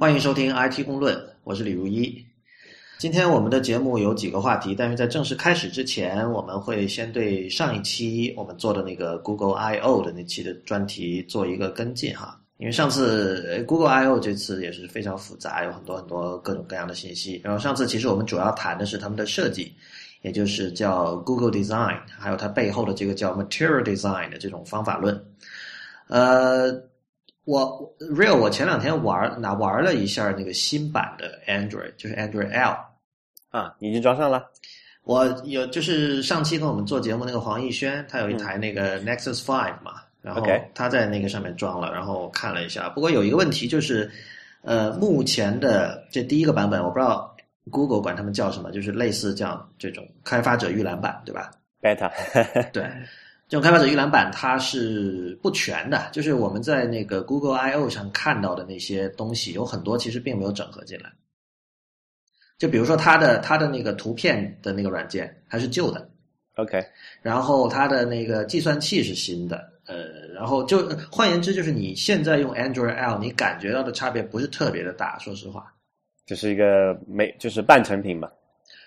[0.00, 2.24] 欢迎收听 IT 公论，我是李如一。
[2.96, 12.40] 今天我们的节目有几个话题，但是在正式开始之前，我们会先对上一期我们做的那个 Google I/O 的那期的专题做一个跟进哈。
[12.56, 17.38] 因为上次 Google I/O 这次也是非常复杂，有很多很多各种各样的信息。
[17.44, 19.70] 然后上次其实我们主要谈的是他们的设计，
[20.22, 25.22] 也就是叫 Google Design，还有它背后的这个叫 Material Design 的这种方法论。
[26.08, 26.88] 呃。
[27.44, 32.76] 我 real，我前两天玩拿玩了一下那个新版的 Android，就是 Android L，
[33.50, 34.46] 啊，已经装上了。
[35.02, 42.88] 我有就是上期跟我们做节目那个黄奕轩，他有一台那个 Nexus Five 嘛，然后他在那个上面装了，然后看了一下。
[42.90, 44.08] 不过有一个问题就是，
[44.62, 47.34] 呃，目前的这第一个版本，我不知道
[47.70, 51.50] Google 管他们叫什么，就是类似这样这种开发者预览版，对吧
[51.80, 52.10] ？Beta，
[52.70, 52.84] 对。
[53.50, 61.10] 这种开发者预览版它是不全的，就是我们在那个 Google I O 上看到的那些东西，有很多其实并没有整合进来。
[62.60, 66.08] 就比如说它的它的那个图片的那个软件还是旧的
[66.54, 66.80] ，OK，
[67.22, 75.74] 然后它的那个计算器是新的，呃，然后就换言之，就是你现在用 Android L，你感觉到的差别不是特别的大，说实话，
[76.24, 78.30] 就是一个没就是半成品嘛。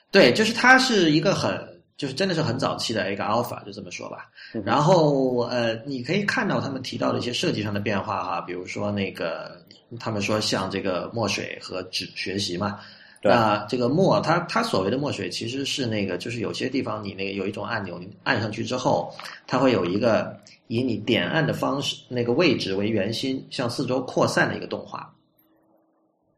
[0.09, 1.72] 对，就是它是一个很。
[1.95, 4.29] 就是真的是很早期的一个 alpha，就这么说吧。
[4.65, 9.63] 然后呃，你可以看到他们提到的一些设计上的变化哈，比如说那个
[9.99, 12.79] 他们说像这个墨水和纸学习嘛。
[13.21, 19.13] 那这个墨，它它所谓的墨水其实是那个，就是有些地方你那个有一种按钮，你按上去之后，
[19.47, 20.35] 它会有一个
[20.67, 25.09] 以你点按的方式那个位置为圆心向四周扩散的一个动画。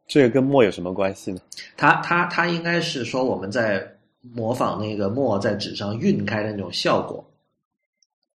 [0.06, 1.40] 这个跟墨有什么关系呢？
[1.76, 3.95] 它它它应该是说我们在。
[4.34, 7.24] 模仿那个墨在纸上晕开的那种效果，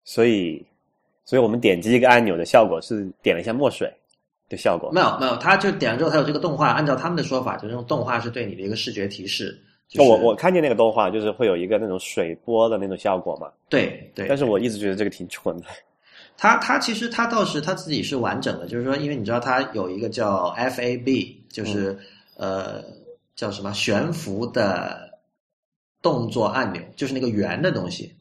[0.04, 0.66] 所以，
[1.26, 3.92] 所以我们点击一个按钮的效果是点了一下墨水
[4.50, 4.92] 的效果。
[4.92, 6.70] 没有没有，他就点了之后，他有这个动画。
[6.70, 9.60] 按照他们的说法，就这种动画是对你的一个视觉提示。
[9.98, 13.52] 我我看见那个动画，就是会有一个那种水波的那种效果嘛。
[13.70, 14.28] 对对。
[14.28, 15.66] 但是我一直觉得这个挺蠢的。
[16.38, 21.98] 他他其实他倒是他自己是完整的，就是说，因为你知道他有一个叫 FAB，就是
[22.36, 22.84] 呃
[23.36, 25.05] 叫什么悬浮的。
[26.06, 28.14] 动作按钮就是那个圆的东西，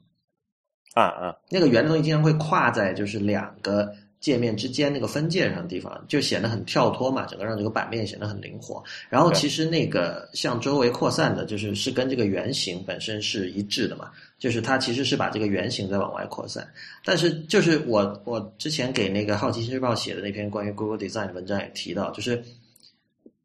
[0.94, 8.82] 啊啊，那个圆的东西经常会跨在就是两个界面之间那个分界上的地方，就显得很跳脱嘛，整个让这个版面显得很灵活。
[9.10, 16.66] 然后其实那个向周围扩散的，就是是跟这个圆形本身是一致的嘛，就是它其实是把这个圆形在往外扩散。
[17.04, 22.42] 但是就是我我之前给那个好奇心日报写的那篇关于 Google Design 的文章也提到，就是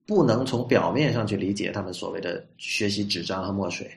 [0.08, 3.92] 不能从表面上去理解他们所谓的学习纸张和墨水。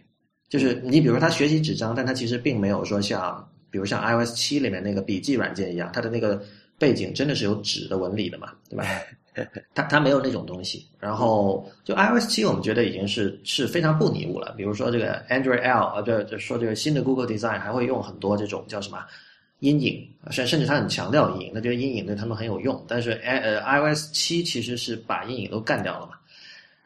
[0.52, 6.42] 就是你比如说他学习纸张，但他其实并没有说像，比如像 iOS 七里面那个笔记软件一样，它的那个
[6.78, 8.84] 背景真的是有纸的纹理的嘛，对吧？
[9.74, 10.86] 它它没有那种东西。
[11.00, 14.52] 然后就 iOS 七，我们觉得已经是是非常不拟物了。
[14.58, 18.98] 比如说这个 Android L，呃，就就说这个新的 Google Design 还会用很多这种叫什么
[19.60, 22.84] 阴影，甚甚至他很强调阴影，那就是阴影对他们很有用。
[22.86, 26.12] 但是呃 iOS 七其实是把阴影都干掉了嘛。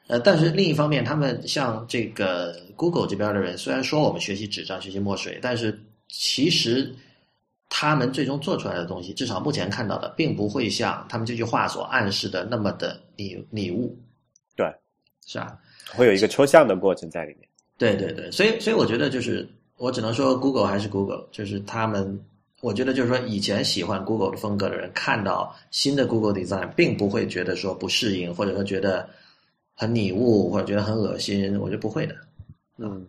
[0.08, 5.76] 呃，但是另一方面，他们像这个 Google 这边的人，虽然说我们学习纸张、学习墨水，但是
[6.08, 6.94] 其实
[7.68, 13.98] 他们最终做出来的东西，至少目前看到的，并不会像他们这句话所暗示的那么的拟拟物。
[14.54, 14.72] 对，
[15.26, 15.58] 是啊，
[15.90, 17.48] 会有一个抽象的过程在里面。
[17.76, 19.44] 对对对，所以所以我觉得就是
[19.76, 22.24] 我只能说 Google 还是 Google，就是他们，
[22.60, 29.08] 我觉得就是说以前喜欢 Google 的风格的人，看到新的 Google Design，并不会觉得说不适应，或者说觉得。
[29.76, 32.14] 很拟物或者觉得很恶心，我觉得不会的。
[32.78, 33.06] 嗯，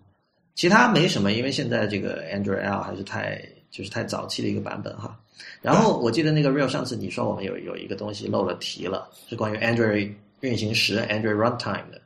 [0.53, 3.41] 其他没什么，因为现在这个 Android L 还是太
[3.71, 5.17] 就是太早期的一个版本哈。
[5.61, 10.11] 然后我记得那个 Real 上次你说我们有有一个东西漏了题了，是关于 Android
[10.41, 12.01] 运行时 Android Runtime 的。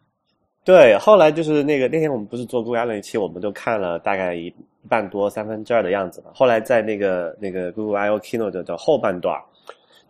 [0.63, 4.53] 对，后来就是那个那天我们不是做 Google 那期，我们都看了大概一
[4.87, 6.29] 半多三分之二的样子嘛。
[6.35, 9.39] 后来在那个那个 Google I O Keynote 的后半段，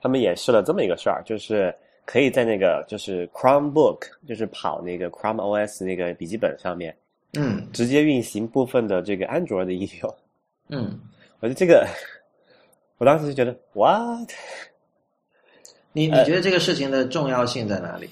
[0.02, 1.74] 他们演示了这么一个事儿，就是。
[2.12, 6.94] 可以在那个就是 Chromebook，就是跑那个 Chrome OS 那个笔记本上面，
[7.40, 10.16] 嗯，直接运行部分的这个 Android 的应用，
[10.68, 11.00] 嗯，
[11.40, 11.88] 我觉得这个，
[13.00, 14.30] 我当时就觉得 What？
[15.94, 18.10] 你你觉得这个事情的重要性在哪里？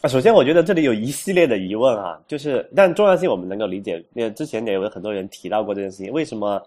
[0.00, 6.58] 啊，首先我觉得这里有一系列的疑问啊，就是但重要性我们能够理解，因为之前也有很多人提到过这件事情，为什么？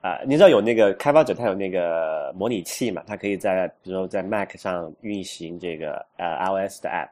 [0.00, 3.02] 啊，你知道有那个开发者，他有那个模拟器嘛？
[3.06, 7.08] 他可以在比如说在 Mac 上运行这个呃 iOS 的 App，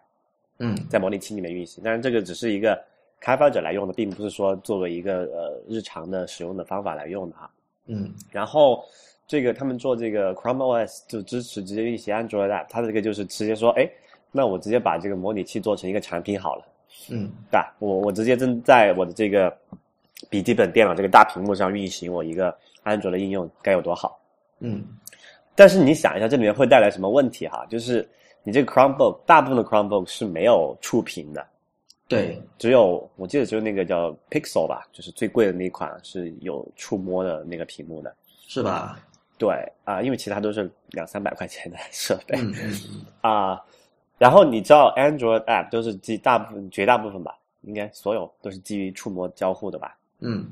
[0.58, 1.82] 嗯，在模拟器里面运行。
[1.84, 2.80] 但是这个只是一个
[3.18, 7.50] 开发者来用的，并不是说作为一个呃日常的使用的方法来用的哈。
[7.86, 8.84] 嗯，然后
[9.26, 13.88] 这个他们做这个 Chrome OS 就支持直接运行 Android App，它的这个就是直接说，哎，
[14.30, 16.64] 那我直接把这个模拟器做成一个产品好了，
[17.10, 17.74] 嗯，对吧？
[17.80, 19.52] 我我直接正在我的这个
[20.30, 24.18] 笔记本电脑这个大屏幕上运行我一个安卓的应用，该有多好？
[24.60, 24.84] 嗯，
[25.54, 27.66] 但是你想一下，这里面会带来什么问题哈？
[27.70, 28.08] 就是
[28.42, 31.46] 你这个 Chromebook 大部分的 Chromebook 是没有触屏的，
[32.08, 38.14] 对，只有我记得只有那个叫 Pixel 吧，就是最贵的那一款是有触摸的那个屏幕的。
[38.48, 38.98] 是吧？
[39.38, 39.54] 对
[39.84, 42.38] 啊、因为其他都是两三百块钱的设备
[43.20, 43.60] 啊、
[44.16, 49.94] 然后你知道 Android app 都是基大部分绝大部分吧，应该所有都是基于触摸交互的吧？
[50.20, 50.48] 嗯。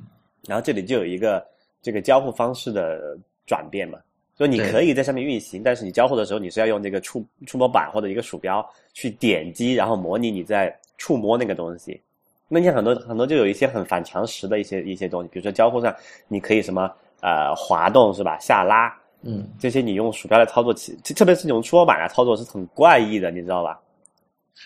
[0.47, 1.45] 然后这里就有一个
[1.81, 3.17] 这个交互方式的
[3.47, 3.99] 转变嘛，
[4.37, 12.01] 所以你可以在上面运行，但是你交互的时候你是要用这个触触摸板或者一个鼠标去点击，然后模拟你在触摸那个东西。
[12.47, 15.95] 那你很多很多就有一些很反常识的一些一些东西，比如说交互上
[16.29, 16.91] 你可以什么
[17.23, 23.81] 呃滑动是吧，下拉嗯，这些你用鼠标来操作起，特别是你用触摸板来操作是很怪异的，你知道吧？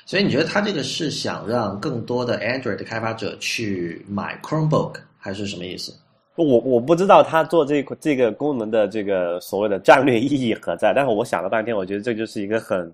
[0.06, 5.92] 所以你觉得他这个是想让更多的 Android 的开发者去买 Chromebook，还是什么意思？
[6.36, 12.92] 我我不知道他做这个这个功能的这个所谓的战略意义何在，但是我想了半天，我觉得这就是一个很，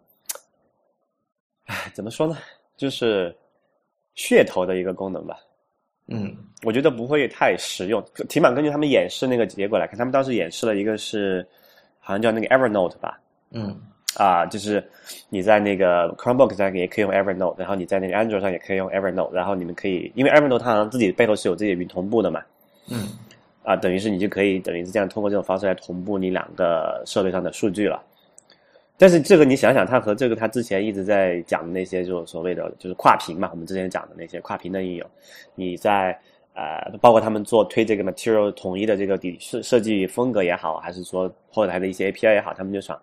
[1.66, 2.38] 唉，怎么说呢，
[2.76, 3.34] 就是
[4.16, 5.36] 噱头的一个功能吧。
[6.06, 6.34] 嗯。
[6.62, 11.46] 我觉得不会太实用，起码根据他们演示那个结果来看，他们当时演示了一个是
[12.00, 13.20] 好像叫那个 Evernote 吧，
[13.50, 13.78] 嗯
[14.16, 14.82] 啊，就是
[15.28, 22.42] 你在那个 Chromebook 上也可以用 Evernote，然后你在那个 Android 上也可以用 Evernote，然后你们可以，因为 Evernote 它好像自己背后是有自己的云同步的嘛，
[22.90, 23.08] 嗯
[23.64, 28.02] 啊，等于是你就可以等于是这样通过这种方式来同步你两个设备上的数据了。
[28.96, 35.10] 但是这个你想想，它和这个它之前一直在讲的那些，就所谓的就是跨屏嘛，我们之前讲的那些跨屏的应用，
[35.56, 36.16] 你在
[36.54, 42.96] 呃，包括他们做推这个 Material 统一的这个底设设计风格也好，还是说后台的一些 API 也好，他们就想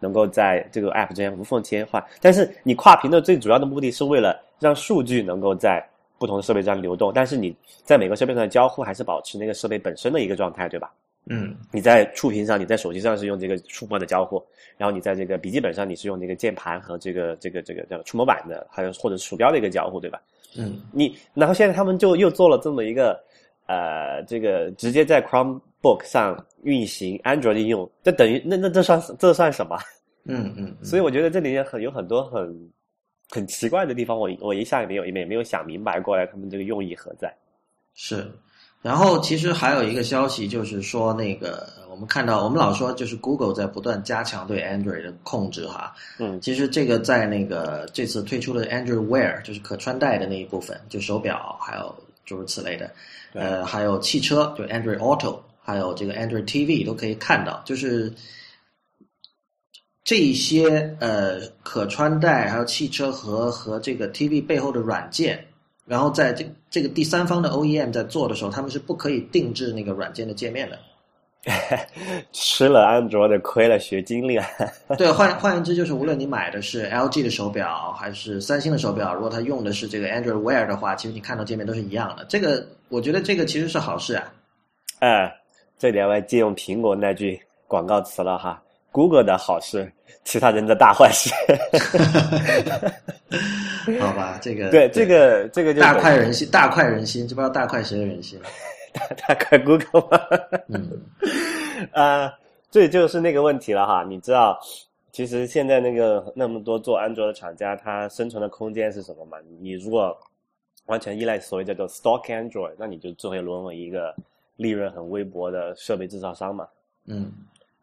[0.00, 2.04] 能够在这个 App 之间无缝切换。
[2.20, 5.84] 但是你跨屏的最主要的目的是为了让数据能够在
[6.18, 7.54] 不同的设备上流动，但是你
[7.84, 10.92] 在每个设备上的交互还是保持那个设备本身的一个状态，对吧？
[11.30, 14.42] 嗯你在触屏上，你在手机上是用这个触摸的交互，
[14.78, 20.20] 然后你在这个笔记本上你是用这个键盘和这个这个这个叫触摸板的，还有或者鼠标的一个交互，对吧？
[20.56, 23.20] 嗯你然后现在他们就又做了这么一个
[23.66, 25.20] 呃，这个直接在
[25.80, 29.78] Chromebook 上运行 Android 应用，这等于那那这算这算什么？
[30.24, 32.70] 嗯嗯，所以我觉得这里面很有很多很
[33.30, 37.34] 很奇怪的地方，我我一下也没有也没有想明白过来，他们这个用意何在？
[37.94, 38.30] 是。
[38.80, 45.92] 然后其实还有一个消息，就是说那个我们看到，我们老说就是 Google 在不断加强对 Android 的控制哈。
[46.18, 51.92] 嗯其实这个在那个这次推出的 Android Wear，就是可穿戴的那一部分，就手表还有
[52.24, 52.88] 诸如此类的，
[53.32, 58.10] 呃，还有汽车，就 Android Auto，还有这个 Android TV 都可以看到，就是
[60.02, 65.44] 这一些呃可穿戴，还有汽车和和这个 TV 背后的软件，
[65.84, 70.78] 然后在这这个第三方的 OEM 在做的时候，他们是不可以定制那个软件的界面的。
[72.32, 74.42] 吃了安卓的亏了，学精了。
[74.96, 82.24] 对，换换言之，就是无论你买的是 LG 的手表还是三星的手表，如果它用的是这个 Android Wear 的话，其实你看到界面都是一样的。
[82.24, 84.32] 这个我觉得这个其实是好事啊。
[85.00, 85.32] 哎，
[85.78, 89.90] 这里我要借用苹果那句广告词了哈，Google 的好事，
[90.24, 91.30] 其他人的大坏事。
[94.00, 98.38] 好吧，这个对，这个这个就大快人心，大快人心，就不知道大快谁的人心。
[99.26, 100.20] 大快 Google 吗？
[100.68, 101.00] 嗯
[101.92, 102.32] 啊，
[102.70, 104.04] 这就是那个问题了哈。
[104.06, 104.58] 你知道，
[105.12, 109.38] 其实现在那个那么多做安卓的厂家，它生存的空间是什么吗？
[109.60, 110.16] 你如果
[110.86, 114.14] 完全依赖所谓叫做 Stock Android，那你就只会沦为一个
[114.58, 116.68] 利润很微薄的设备制造商嘛。
[117.06, 117.32] 嗯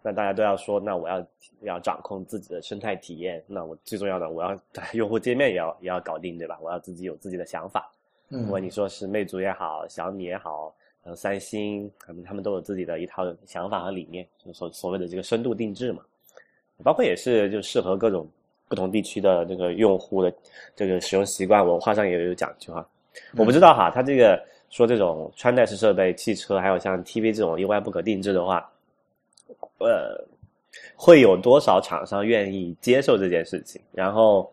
[0.04, 1.28] 那大家都要说，那我要
[1.62, 4.56] 要掌控自己的生态体验，那我最重要的，我要
[4.94, 6.60] 用户界面也要也要搞定，对吧？
[6.62, 7.92] 我要自己有自己的想法。
[8.30, 10.72] 嗯不管嗯你说是魅族也好，小米也好，
[11.04, 16.04] 呃，三星，可能他们都有自己的一套想法和理念，就所所谓的这个深度定制嘛。
[16.84, 18.30] 包括也是就适合各种
[18.68, 20.32] 不同地区的这个用户的
[20.76, 22.88] 这个使用习惯文化上也有讲究哈。
[23.38, 24.40] 我不知道哈，它这个
[24.70, 28.70] 说这种穿戴式设备、汽车，还有像 TV 这种意外不可定制的话，
[29.80, 30.22] 呃，
[30.96, 33.82] 会有多少厂商愿意接受这件事情？
[33.94, 34.52] 然后，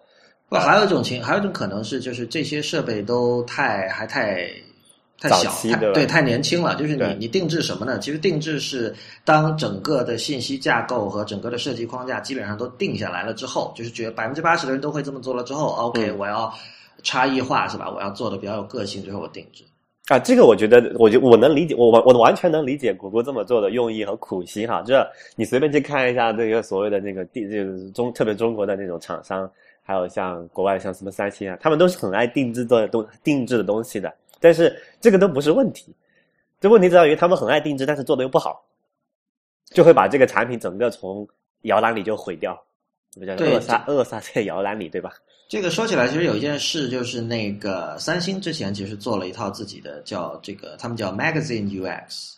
[0.49, 4.49] 不，还有一种情，还有一种可能是，就是这些设备都太还太
[5.19, 6.77] 太小，对太对，太年轻了。
[6.77, 7.99] 就是你你定制什么呢？
[7.99, 16.53] 其实定制是当整个的信息架构和整个的设计框架基本上都定下来了之后，就是觉得百分之八十的人都会这么做了之后，OK，、嗯我要
[17.03, 17.91] 差异化是吧？
[17.91, 19.65] 我要做的比较有个性，最后我定制。
[20.09, 24.83] 啊，这个我觉得，我就我能理解，我我完全能理解谷歌这么做的用意和苦心哈。
[24.85, 29.49] 这你随便去看一下这个所谓的那个定，就是中特别中国的那种厂商
[29.83, 34.13] 还有像国外像什么三星啊，他们都是很爱定制的东定制的东西的。
[34.41, 35.95] 但是这个都不是问题，
[36.61, 38.61] 这问题在于他们很爱定制，但是做的又不好，
[39.67, 41.27] 就会把这个产品整个从
[41.63, 42.61] 摇篮里就毁掉，
[43.15, 45.13] 不叫扼杀扼杀在摇篮里，对吧？
[45.49, 52.37] 这个说起来，其实有一件事，就是那个三星之前其实做了一套自己的叫这个，他们叫 Magazine UX，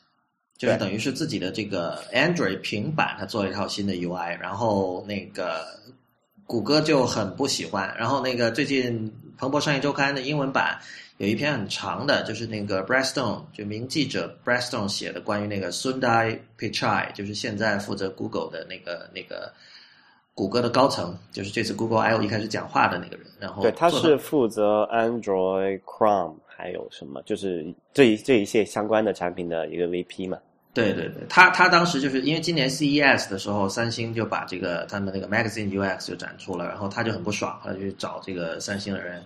[0.59, 5.64] 就是等于是自己的这个 Android 平板，它做了一套新的 UI，然后那个
[6.45, 10.76] 谷歌就很不喜欢，然后那个最近《彭博商业周刊》的英文版
[11.19, 19.52] 有一篇很长的，就是那个 Brestone 就名记者 Brestone 写的关于那个 Sundar Pichai，就是现在负责 Google 的那个那个。
[20.34, 30.36] 谷歌的高层就是这次 Google I/O 一开始讲话的那个人，然后对，他是负责 Android Chrome 还有什么，就是这一这一些相关的产品的一个 VP 嘛。
[30.72, 39.22] 对对对，他他当时就是因为今年 CES 的时候，三星就把这个他们那个 Magazine UX 就展出了，然后他就很不爽，他就去找这个三星的人，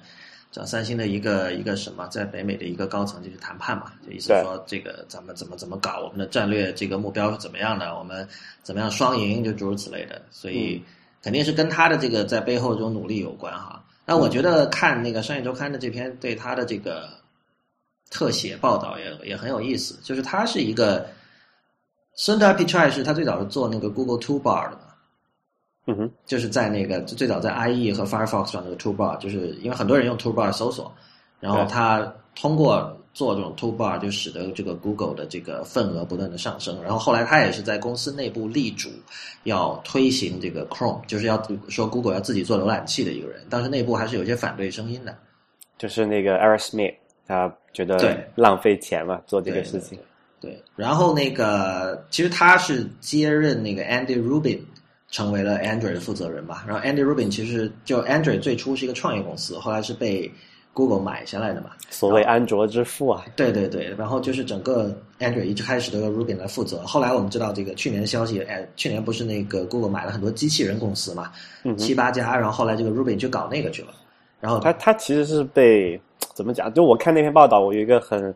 [0.52, 8.28] 找三星的一个一个什么，在北美的一个高层就去谈判嘛，就意思说这个咱们怎么怎么搞，我们的战略这个目标是怎么样的，我们
[8.62, 10.82] 怎么样双赢，就诸如此类的，所以。
[11.28, 13.84] 肯定是跟他的这个在背后这种努力有关哈。
[14.06, 17.06] 那我觉得看那个商业周刊的这篇对他的这个
[18.10, 19.98] 特写报道也也很有意思。
[20.02, 21.06] 就是他是一个
[22.16, 24.94] ，Sundar Pichai 是他最早是做那个 Google Toolbar 的嘛，
[25.88, 30.90] 嗯哼，就是在那个最早在 IE 和 Firefox 上那个 Toolbar，就是因为很多人用 Toolbar 搜索，
[31.40, 32.94] 然后他通过。
[33.14, 38.88] 做这种 toolbar 就使得这个 Google 的这个份额不断的上升，然后后来他也是在公司内部力主
[39.42, 45.16] 要推行这个 Chrome，就是要说 Google 要自己做浏览器的一个人，当时内部还是有些反对声音的。
[45.78, 46.94] 就是那个 Eric Schmidt，
[47.26, 49.98] 他觉得浪费钱嘛，做这个事情。
[50.40, 54.60] 对，然后那个其实他是接任那个 Andy Rubin
[55.10, 60.30] 成为了 Android 的负责人嘛，然后 Andy Rubin 其实就 Android 最初是一个创业公司，后来是被。
[60.78, 71.32] Google 买下来的嘛，所谓安卓之父啊，对对对，然后就是整个 Android 一开始都由 Rubin 来负责，后来我们知道这个去年的消息，哎，去年不是那个 Google 买了很多机器人公司嘛，
[71.76, 73.88] 七八家，然后后来这个 Rubin 就搞那个去了，
[74.38, 76.00] 然后他他其实是被
[76.32, 76.72] 怎么讲？
[76.72, 78.32] 就我看那篇报道，我有一个很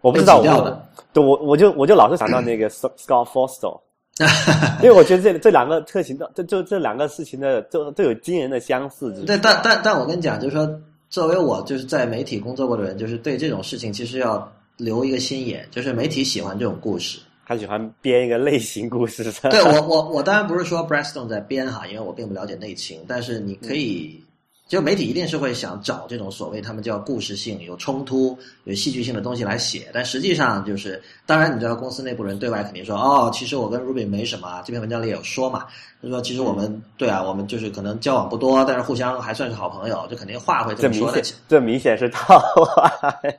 [0.00, 3.78] 我不知道我，对我我就我就老是想到那个 Scott Forstall，
[4.82, 9.12] 因为我觉得这这两个特型的，这就这两个事情的都都有惊人的相似。
[9.24, 10.68] 对，但但但我跟你讲，就是说。
[11.08, 15.66] 作为我就是在媒体工作过的人，就是对这种事情其实要留一个心眼。
[15.70, 19.24] 就是媒体喜欢这种故事，他喜欢编一个类型故事。
[19.50, 24.20] 对我，我我当然不是说 Brestone 在编哈，因为我并不了解内情，但是你可以。
[24.68, 35.66] 就媒体一定是会想找这种所谓他们叫故事性、有冲突、有戏剧性的东西来写，但实际上就是，当然你知道公司内部人对外肯定说，哦，其实我跟 Ruby 没什么，这篇文章里也有说嘛，
[36.02, 41.22] 就说其实我们对啊，我们就是可能交往不多，但是互相还算是好朋友，就肯定话会这么说的。
[41.48, 42.90] 这明显是套话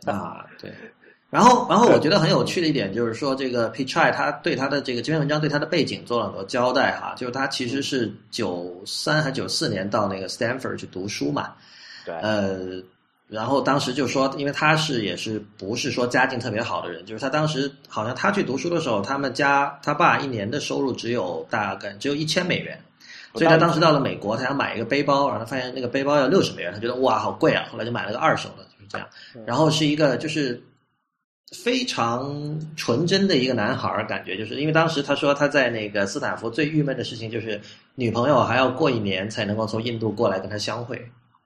[0.06, 0.72] 啊，对。
[1.30, 11.54] 然后，然后我觉得很有趣的一点就是说，这个 Pichai 他对他的这个这篇文章对他的背景做了很多交代哈，就是他其实是九三还九四年到那个 Stanford 去读书嘛，
[12.06, 12.82] 对，呃，
[13.28, 22.82] 然后当时就说，因为他是也是不是说家境特别好的人，就是他当时好像他去读书的时候，他们家他爸一年的收入只有大概只有一千美元，
[23.34, 29.06] 所以他当时到了美国，他想买一个背包，然后他发现那个背包要六十美元，他觉得哇好贵啊，后来就买了个二手的，就是这样，
[29.46, 30.64] 然后是一个就是。
[31.56, 37.60] 非常纯真的一个男孩儿，感觉就是因为当时他说他在那个斯坦福最郁闷的事情就是
[37.96, 41.02] 女朋友还要过一年才能够从印度过来跟他相会。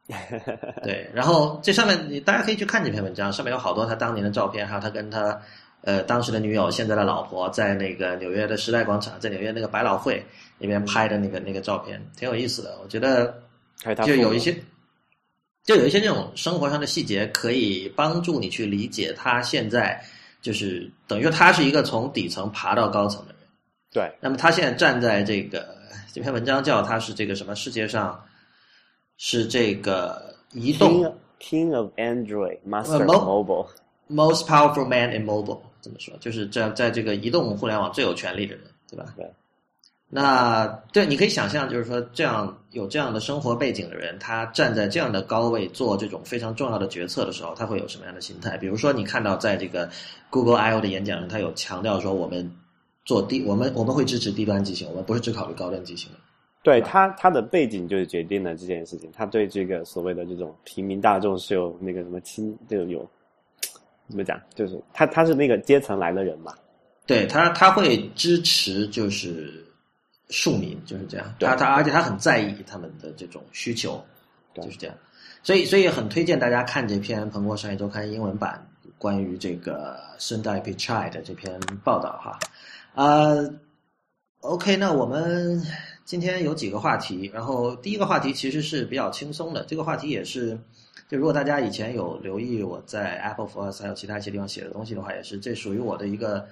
[0.81, 5.39] 对，然后这上面你大家可以去看这篇文章，上面有好多他当年的照片，还有他跟他
[5.81, 10.25] 呃当时的女友现在的老婆在那个纽约的时代广场，在纽约那个百老汇
[10.58, 12.77] 那边拍的那个那个照片，挺有意思的。
[12.84, 13.39] 我觉得
[14.03, 14.55] 就有一些。
[15.63, 20.03] 就有一些这种生活上的细节，可以帮助你去理解他现在
[20.41, 23.41] 就是等于说他是一个从底层爬到高层的人。
[23.91, 24.12] 对。
[24.20, 25.75] 那么他现在站在这个
[26.12, 28.20] 这篇文章叫他是这个什么世界上
[29.18, 31.03] 是这个移动
[31.39, 33.68] King of Android Master Mobile
[34.08, 36.15] Most Powerful Man in Mobile 怎么说？
[36.20, 39.13] 就是在在这个移动互联网最有权力的人，对吧？
[39.15, 39.25] 对。
[40.13, 48.58] 那对，你可以想象，就是说，这样有这样的生活背景的人，他站在这样的高位做这种非常重要的决策的时候，他会有什么样的心态？
[48.58, 49.89] 比如说，你看到在这个
[50.30, 52.51] Google I/O 的演讲上，他有强调说，我们
[53.06, 56.18] 做低，我们我们会支持低端机型，我们不是只考虑高端机型的。
[56.62, 59.10] 对他，他的背景就是决定了这件事情。
[59.13, 63.10] 他对这个所谓的这种平民大众是有那个什么亲，就有
[64.10, 64.38] 怎么讲？
[64.53, 66.53] 就是他他是那个阶层来的人嘛？
[67.08, 69.65] 对他，他会支持就是。
[70.31, 74.03] 庶民就是这样，他他而且他很在意他们的这种需求，
[74.55, 74.95] 就是这样。
[75.43, 78.65] 所以，所以很推荐大家看这篇《彭博商业周刊》英文版
[78.97, 82.39] 关于这个 Sundar Pichai 的这篇报道哈。
[82.95, 83.35] 啊
[84.39, 85.61] ，OK，那我们
[86.05, 90.57] 今天有几个话题，然后第一个话题其实是比较轻松的，这个话题也是，
[91.09, 96.47] 就如果大家以前有留意我在 Apple for Us 还有其他一些地方写的东西的话，也是这属于我的一个。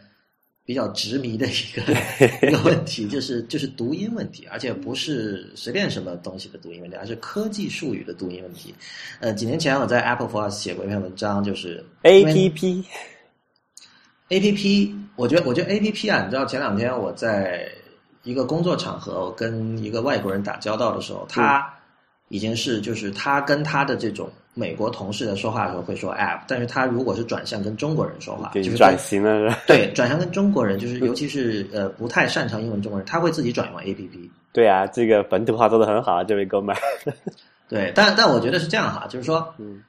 [0.70, 1.82] 比较执迷的一个
[2.48, 8.72] 一个问题，就是就是读音问题，而且不是随便什么东西的读音问题，而是科技术语的读音问题。
[9.20, 12.86] 呃，几年前我在 Apple for Us 写过一篇文章，就是 A P P
[14.28, 14.96] A P P。
[15.16, 17.68] 我觉得我觉得 A P P 啊，你知道前两天我在
[18.22, 21.68] 一个工作场合我跟一个外国人打交道的时候，他
[22.28, 24.32] 已经是就是他跟他的这种。
[24.54, 34.30] 美国同事在说话的时候会说 app，但是他如果是转向跟中国人说话，就是转型了，对，转向跟中国人，就是 尤其是呃不太擅长英文中国人，他会自己转用 app。
[34.52, 36.76] 对啊，这个本土化做的很好啊，这位哥们。
[37.70, 39.84] 对，但但我觉得是这样哈，就是说，嗯，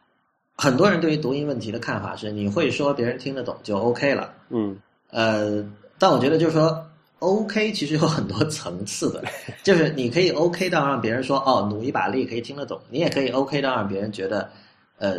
[0.54, 4.76] 很多人对于读音问题的看法是，你会说别人听得懂就 OK 了，嗯，
[5.10, 5.64] 呃，
[5.98, 6.86] 但我觉得就是说。
[7.20, 9.22] OK，其实有很多层次的，
[9.62, 14.50] 就是你可以 OK 到让别人说哦，努一把力可以听得懂；你也可以 OK 到让别人觉得，
[14.98, 15.18] 呃，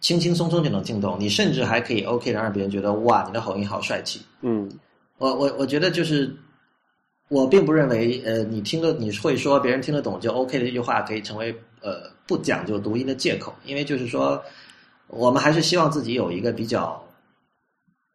[0.00, 1.16] 轻轻松松就能听懂。
[1.18, 4.20] 你甚至还可以 OK 到让别人觉得哇，你的口音好帅气。
[4.42, 4.70] 嗯，
[5.16, 6.30] 我我我觉得就是，
[7.28, 11.50] 我并不认为呃，你听得你会说别人听得懂就 OK 的这句话可以成为
[11.80, 14.42] 呃不讲究读音的借口，因为就是说，
[15.06, 17.02] 我们还是希望自己有一个比较。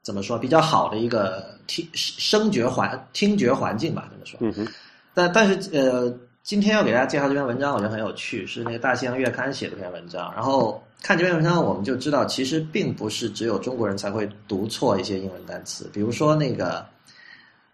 [0.04, 4.08] 怎么说比较好的一个听声觉环听觉环境吧？
[4.12, 4.38] 这么说。
[4.42, 4.68] 嗯哼。
[5.14, 10.34] 但但是呃，今天要给大家介绍这篇文章，我觉得很有趣，是那个《大西洋月刊》写的这篇文章。
[10.34, 15.90] 然后看这篇文章，我们就知道，其实并不是只有中国人才会读错一些英文单词。
[15.94, 16.86] 比如说那个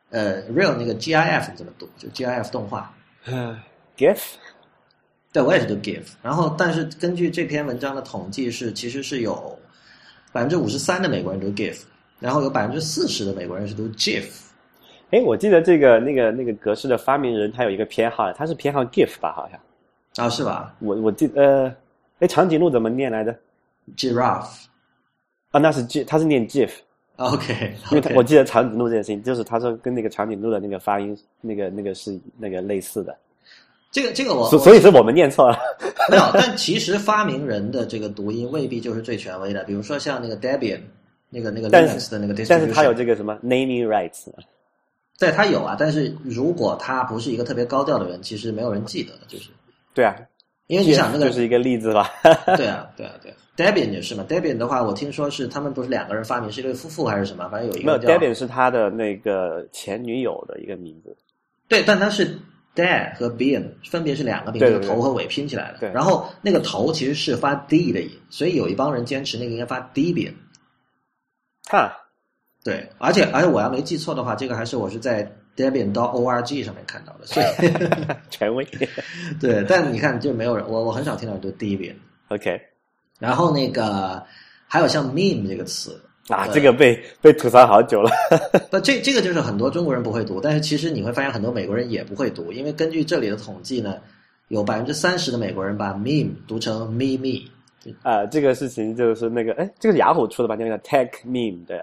[0.09, 1.89] 呃，real 那个 GIF 怎么读？
[1.97, 2.93] 就 GIF 动画。
[3.25, 3.57] 嗯
[3.97, 4.19] ，GIF。
[5.31, 6.03] 对，我也是读 GIF。
[6.21, 9.57] 然后，但是根据这篇文章的统计是，其实是有
[10.31, 11.79] 百分之五十三的美国人读 GIF。
[12.19, 14.25] 然后有百分之四十的美国人是读 GIF，
[15.11, 19.31] 哎，我记得这个那个那个格式的发明人他有一个偏好，他是偏好 GIF 吧？
[19.33, 20.75] 好像啊，是吧？
[20.79, 21.73] 我我记呃，
[22.19, 23.33] 哎，长颈鹿怎么念来着
[23.95, 24.65] ？Giraffe
[25.51, 26.71] 啊，那是 G，他是念 GIF。
[27.15, 33.17] OK，因为我记得长颈鹿这件事情，就是他说跟那个长颈鹿的那个发音，那个那个是那个类似的。
[33.91, 35.57] 这个这个我所以是我们念错了。
[36.09, 40.81] 没有，但其实发明人的这个读音未必就是最权威的，比如说像那个 Debian。
[41.29, 44.27] 那个那个 Linux 的那个，但是它有这个什么 naming rights，
[45.17, 45.75] 对，它有啊。
[45.79, 49.49] 但是如果他不是一个特别高调的人，其实没有人记得的，就是
[49.93, 50.15] 对啊。
[50.67, 52.11] 因为你想那个就是一个例子吧。
[52.55, 53.37] 对啊，对啊，对啊。
[53.57, 57.49] Debian 也是嘛？Debian 的话，我听说是他们不是两个人发明，是一对夫妇还是什么？
[57.49, 57.85] 反正有一个。
[57.85, 61.17] 没有，Debian 是他的那个前女友的一个名字。
[61.67, 62.37] 对，但他是
[62.75, 65.79] Deb 和 Bean 分别是两个名字，头和尾拼起来的。
[65.79, 65.91] 对。
[65.91, 70.33] 然后那个头其实是发 D 的音，所以有一帮人坚持那个应该发 Debian。
[71.69, 71.95] 哈，
[72.63, 75.23] 对，而且而且我要没记错的话，这个还是我是在
[75.55, 77.45] Debian dot org 上面看到的，所以
[78.31, 78.67] 权威。
[79.39, 81.93] 对，但你看就没有人，我我很少听到人读 Debian。
[82.29, 82.59] OK，
[83.19, 84.23] 然后那个
[84.65, 88.09] 还有像 meme 这个词啊，这个被被吐槽好久了。
[88.71, 93.97] 那这这个就是很多中国人不会读，但是其实你会发现很多美国人也不会读，因为根据这里的统计呢，
[94.47, 97.47] 有百分之三十的美国人把 meme 读成 me me。
[98.03, 100.55] 啊，这个事情就是那个，哎，这个是雅虎出的吧？
[100.55, 101.81] 那个 Tech Meme 对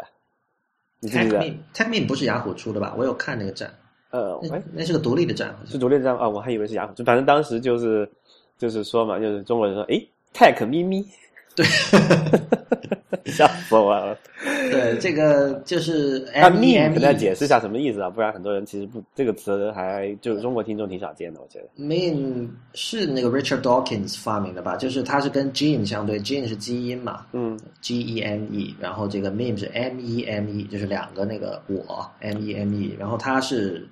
[1.03, 2.95] ，Tech Meme，Tech Meme 不是雅虎出的吧？
[2.97, 3.73] 我有看那个站，
[4.11, 8.09] 呃，哎，那是个独立的站，是独立的站啊，我还以为是雅虎，就反正当时就是
[8.59, 10.01] 就是说嘛，就是中国人说，哎
[10.33, 11.07] ，Tech 咪咪。
[11.57, 11.67] 对，
[13.33, 14.17] 笑死我了。
[14.71, 18.11] 对，这个就是 meme，给大家解释一下什么意思啊？
[18.11, 21.83] 不然很多人其实不这个词还就是中国听众挺少见的，我觉得。
[21.83, 24.77] meme 是那个 Richard Dawkins 发明的吧？
[24.77, 32.75] 就是它是跟 gene 相对，gene 是基因嘛，嗯，G E N E，然后这个 meme 是 M E M E，就是两个那个我 M E M
[32.75, 33.89] E，然后它是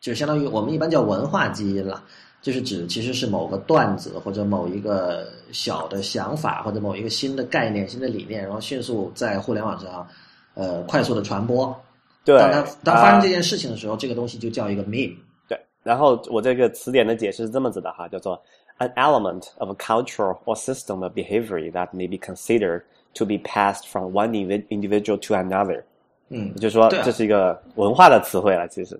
[0.00, 2.04] 就相当于我们一般叫文化基因了。
[2.40, 10.06] 就是指其实是某个段子或者某一个小的想法或者某一个新的概念、新的理念，然后迅速在互联网上，
[10.54, 11.74] 呃，快速的传播。
[12.24, 15.14] 对，当它当发生这件事情的时候，这个东西就叫一个 meme。
[15.48, 18.40] 对，然后我这个词典的解释是这么子的哈，叫做
[18.78, 22.82] an element of a culture or system of behavior that may be considered
[23.14, 24.30] to be passed from one
[24.68, 25.82] individual to another。
[26.28, 28.98] 嗯，就是说这是一个文化的词汇了，其实。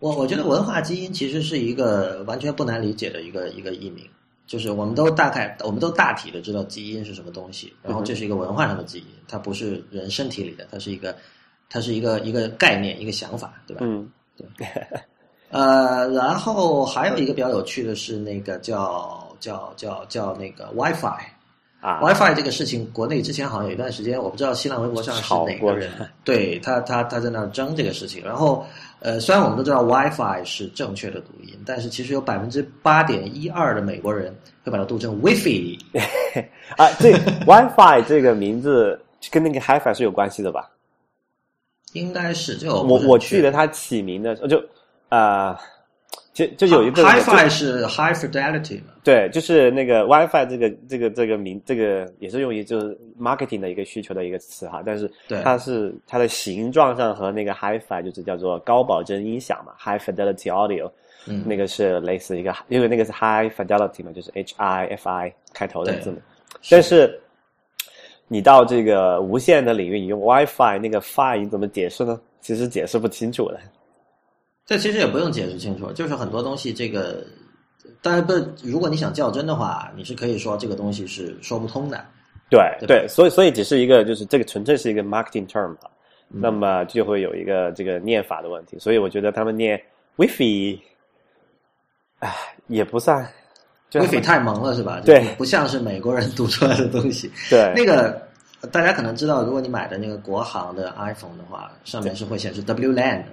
[0.00, 4.04] 我我觉得文化基因其实是一个完全不难理解的一个一个译名，
[4.52, 11.16] 就是我们都大概我们都大体的知道基因是什么东西，然后这是一个文化上的基因，它不是人身体里的，它是一个
[11.70, 13.80] 它是一个一个概念一个想法，对吧？
[13.82, 14.10] 嗯，
[14.58, 14.68] 对。
[15.48, 21.24] 呃，然后还有一个比较有趣的是那个叫叫叫叫那个 WiFi
[21.80, 25.90] 啊 WiFi 这个事情，国内之前好像有一段时间，我不知道新浪微博上是哪个人，
[26.24, 28.22] 对他他他在那儿争这个事情。
[28.22, 28.66] 然后
[29.02, 35.78] 呃，虽然我们都知道 WiFi 是正确的读音，但是其实有百分之八点一二的美国人会把它读成 Wi-Fi。
[36.78, 37.12] 啊，这
[37.44, 40.70] WiFi 这个名字跟那个 HiFi 是有关系的吧？
[41.94, 44.62] 应该是就我我记得它起名的就
[45.10, 45.54] 呃，
[46.32, 48.94] 就就有一个 HiFi 是 High Fidelity 嘛？
[49.04, 60.90] 对，就是那个 WiFi 这个这个这个名，这个也是用于就是 marketing 的一个需求的一个词哈，但是对它是它的形状上和那个 HiFi 就是叫做高保真音响嘛，High Fidelity Audio，
[61.26, 66.16] 嗯那个是类似一个，因为那个是 High Fidelity 嘛，就是 H I F I 开头的字母，
[66.70, 67.20] 但是
[68.26, 72.18] 你到这个无线的领域，你用 WiFi 那个 Fi 你怎么解释呢？
[72.40, 73.60] 其实解释不清楚的。
[74.64, 77.24] 这其实也不用解释清楚，就是很多东西这个，
[78.00, 82.04] 当然不，如果你想较真的话，你是可以说这个东西是说不通的。
[82.48, 85.74] 对对对，所以所以只是一个，就是这个纯粹是一个 marketing term
[86.28, 89.78] 那么就会有一个这个念法的问题，所以我觉得他们念
[90.16, 90.78] wifi，
[92.20, 92.34] 哎，
[92.68, 93.26] 也不算，
[93.90, 95.00] 就 WiFi 太萌了是吧？
[95.04, 97.30] 对不像是美国人读出来的东西。
[97.50, 98.22] 对那个
[98.70, 103.24] 大家可能知道，如果你买的那个国行的 iPhone 的话，上面是会显示 WLAN 的。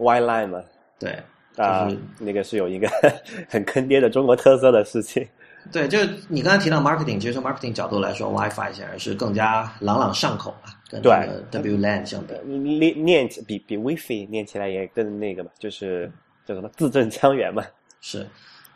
[0.00, 0.62] Y line 嘛，
[0.98, 1.18] 对，
[1.56, 2.88] 啊、就是那个是有一个
[3.48, 5.26] 很坑爹的中国特色的事情。
[5.70, 12.32] 对，就是你刚才提到 marketing，其实从 marketing 角度来说，WiFi 显然是更加朗朗上口嘛，跟这个 WLAN 相比。
[12.46, 16.10] 你念念起比比 wifi 念起来也更那个嘛，就是
[16.46, 17.62] 叫什么字正腔圆嘛。
[18.00, 18.26] 是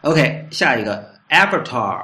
[0.03, 2.03] ，OK，下一个 avatar。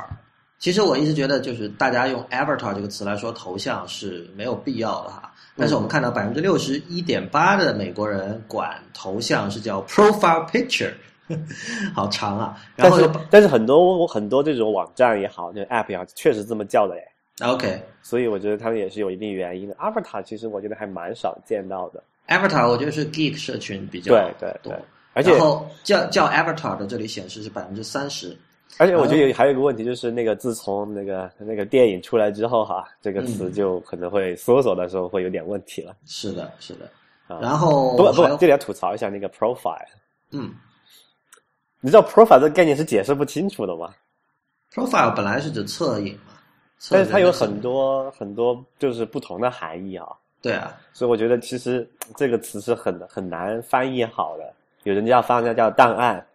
[0.61, 5.33] 其实我一直觉得，就是大家用 avatar 这个词来说头像是没有必要的哈。
[5.57, 10.93] 但是我们看到百分之六十一点八的美国人管头像是叫 profile picture，
[11.95, 12.59] 好长啊。
[12.77, 17.03] 然但是后但是很多很多这种网站也好，那 app 也好，确实这么叫的耶。
[17.43, 19.75] OK 所以我觉得他们也是有一定原因的。
[19.77, 24.79] Avatar 其实我觉得还蛮少见到的，avatar，我觉得是 geek 社群比较对对对，
[25.15, 28.37] 而且然后叫叫 avatar 的这里显示是百分之三十。
[28.79, 35.95] 而且我觉得有还有一个问题就是那个自从那个那个电影出来之后哈，这个词嗯就可能会搜索的时候会有点问题了。
[36.07, 36.87] 是的，是的。
[37.27, 39.79] 啊然后不不这里要吐槽一下那个 profile，
[40.33, 40.53] 嗯
[41.81, 43.95] 你知道 profile 这个概念是解释不清楚的吗
[44.73, 46.33] ？，profile 本来是指侧影嘛，
[46.79, 50.07] 侧但是它有很多很多就是不同的含义啊，
[50.43, 54.53] 对啊，所以我觉得其实这个词是很很难翻译好的。
[54.83, 56.27] 有人叫翻译叫档案，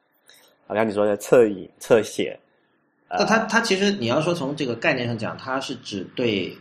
[0.68, 2.38] 好像你说的侧影、侧写，
[3.10, 6.56] 那它它其实你要说从这个概念上讲，它是指对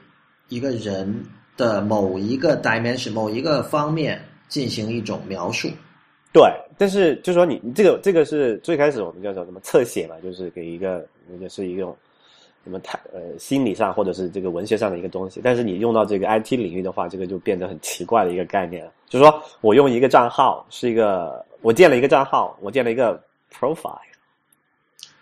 [0.49, 1.25] 一个人
[1.57, 5.69] 的某一个 dimension 某一个方面进行一种描述。
[6.33, 6.43] 对，
[6.77, 11.97] 但是就说你你这个这个是最开始我们叫做什么侧写嘛，就是给一个那个是一种
[12.65, 18.93] 什么太呃心理上或者是这个文学上的一个东西，但是你用到这个 IT 领域的话，这个就变得很奇怪的一个概念了。
[19.09, 23.23] 就是说我用一个账号是一个我建了一个账号，我建了一个
[23.59, 23.99] profile，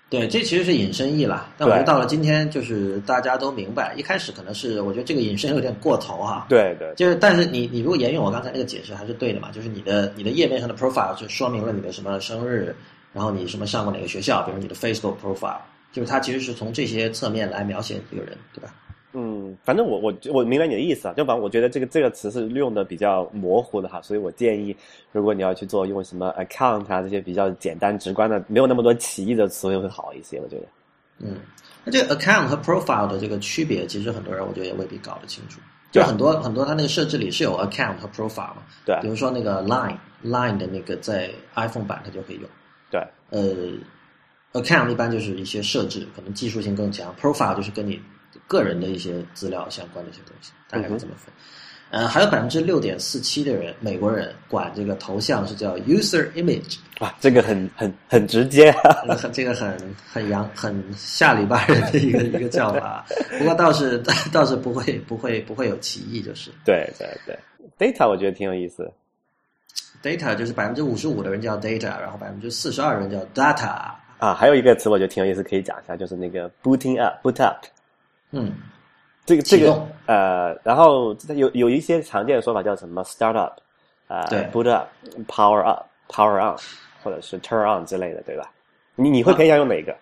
[0.09, 1.49] 对，这其实是引申义啦。
[1.57, 6.47] 但我觉得到了今天，就是大家都明白，一开始可能是我觉得这个引申有点过头哈。
[6.49, 12.75] 对对就是，但是你你如果沿用我刚才那个解释还是对的嘛，就是你的你的页面上的 profile 就说明了你的什么生日，
[13.13, 15.61] 然后你什么上过哪个学校，比如你的 Facebook profile，
[15.93, 18.75] 就是它其实是从这些侧面来描写这个人，对吧？
[19.13, 24.75] 嗯，反正我我我明白你的意思啊，就反正我觉得这个这个词是用的比较模糊的哈，所以我建议，
[25.13, 30.63] 如果你要去做用什么 account 啊这些比较简单直观的，没有那么多歧义的词汇会好一些，我觉得。
[31.19, 31.37] 嗯，
[31.85, 35.61] 那这个 account 和 profile 的这个区别，其实很多人我觉得也未必搞得清楚。
[35.91, 42.49] 就很多很多它那个设置里是有 account 和 profile 嘛，对比如说那个 Line Line 的那个在 iPhone 版它就可以用。
[42.91, 48.01] 对，呃，account 一般就是一些设置，可能技术性更强；profile 就是跟你
[48.53, 51.33] 个人的一些资料相关的一些东西，大概是这么分。
[51.91, 58.83] 呃，还有百分之六点四七的人，美国人管这个头像是叫 user image，哇，这个很很很直接、啊。
[59.03, 63.05] 这个很这个很很洋很下里巴人的一个一个叫法，
[63.39, 67.39] 不过倒是 倒是不会不会不会有歧义，就是对对对
[67.79, 68.91] ，data 我觉得挺有意思。
[70.03, 73.93] data 就是百分之五十五的人叫 data，然后百分之四十二人叫 data。
[74.19, 77.67] 啊，还有一个词我觉得挺有意思，可以讲一下，就是那个 booting up，boot up。
[78.33, 78.53] 嗯，
[79.25, 83.61] 这个这个呃，然后有有一些常见的说法叫什么 start up，
[84.09, 86.59] 呃对，boot up，power up，power on，
[87.03, 88.51] 或者是 turn on 之类的，对吧？
[88.97, 89.97] 你你会偏向用哪一个？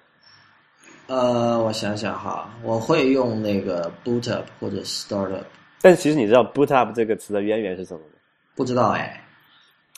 [1.08, 5.44] 呃，我想想哈，我会用那个 boot up 或者 start up，
[5.82, 8.14] 但其实你知道 boot up 这个词的渊源是什么吗？
[8.54, 9.20] 不知道哎。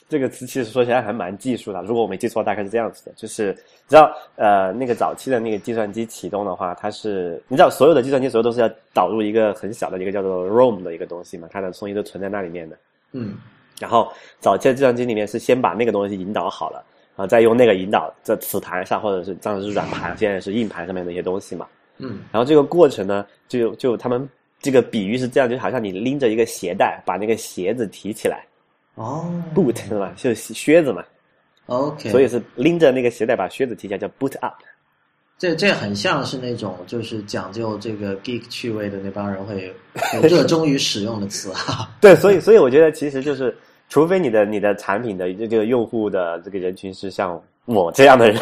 [0.08, 1.82] 这个词其实说起来还蛮技术的。
[1.82, 12.76] 如果我没记错，大概是这样子的，就是你知道，呃，那个早期的那个计算机启动的话，它是你知道，所有的计算机所有都是要导入一个很小的一个叫做 ROM 的一个东西嘛，它的东西都存在那里面的。
[13.12, 13.36] 嗯，
[13.80, 16.84] 然后早期的计算机里面是先把那个东西引导好了，
[17.16, 21.66] 然后再用那个引导在磁盘上，或者是当时是软盘，现在是硬盘上面的一些东西嘛。
[21.98, 24.28] 嗯，然后这个过程呢，就就他们
[24.60, 28.44] 这个比喻是这样，就好像你拎着一个鞋带，把那个鞋子提起来
[28.94, 30.12] 哦，boot 是吧？
[30.16, 31.02] 就是靴子嘛
[31.66, 34.54] ，，OK，所以是拎着那个鞋带把靴子提起来叫 boot up。
[35.38, 39.74] 这这很像是那种就是讲究这个 geek 趣味的那帮人会
[40.22, 41.90] 会热衷于使用的词哈。
[42.00, 43.52] 对，所以所以我觉得其实就是，
[43.88, 48.40] 除非你的你的产品的这个用户的这个人群是像我这样的人，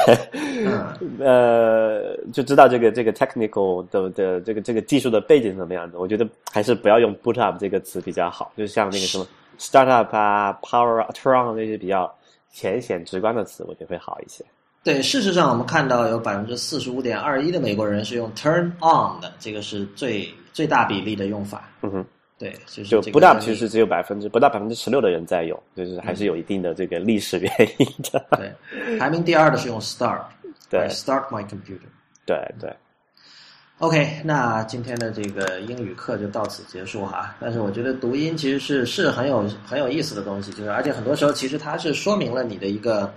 [0.66, 0.84] 嗯
[1.20, 9.26] 呃，就知道这个这个 technical 的的这个这个技术的背景怎么样子，我觉得还是不要用 boot up 这个词比较好，就像那个什么
[9.60, 12.12] startup 啊、power turn 那些比较
[12.50, 14.42] 浅显直观的词，我觉得会好一些。
[14.82, 21.68] 对，事实上我们看到有百分之四十五点二一的美国人是用 turn on 的，这个是最最大比例的用法。
[21.82, 22.06] 嗯哼，
[22.38, 28.26] 对，就是就这 boot 个 up 其实只有百分之不到百分之十六的人在用，就是还是有一定的这个历史原因的。
[28.38, 30.22] 对，排名第二的是用 start，
[30.70, 31.90] 对 start my computer。
[32.24, 32.74] 对对，
[33.80, 37.34] OK，那今天的这个英语课就到此结束哈。
[37.40, 43.10] 但是我觉得读音其实是是很有很有意思的东西，就是而且很多时候其实它是说明了你的一个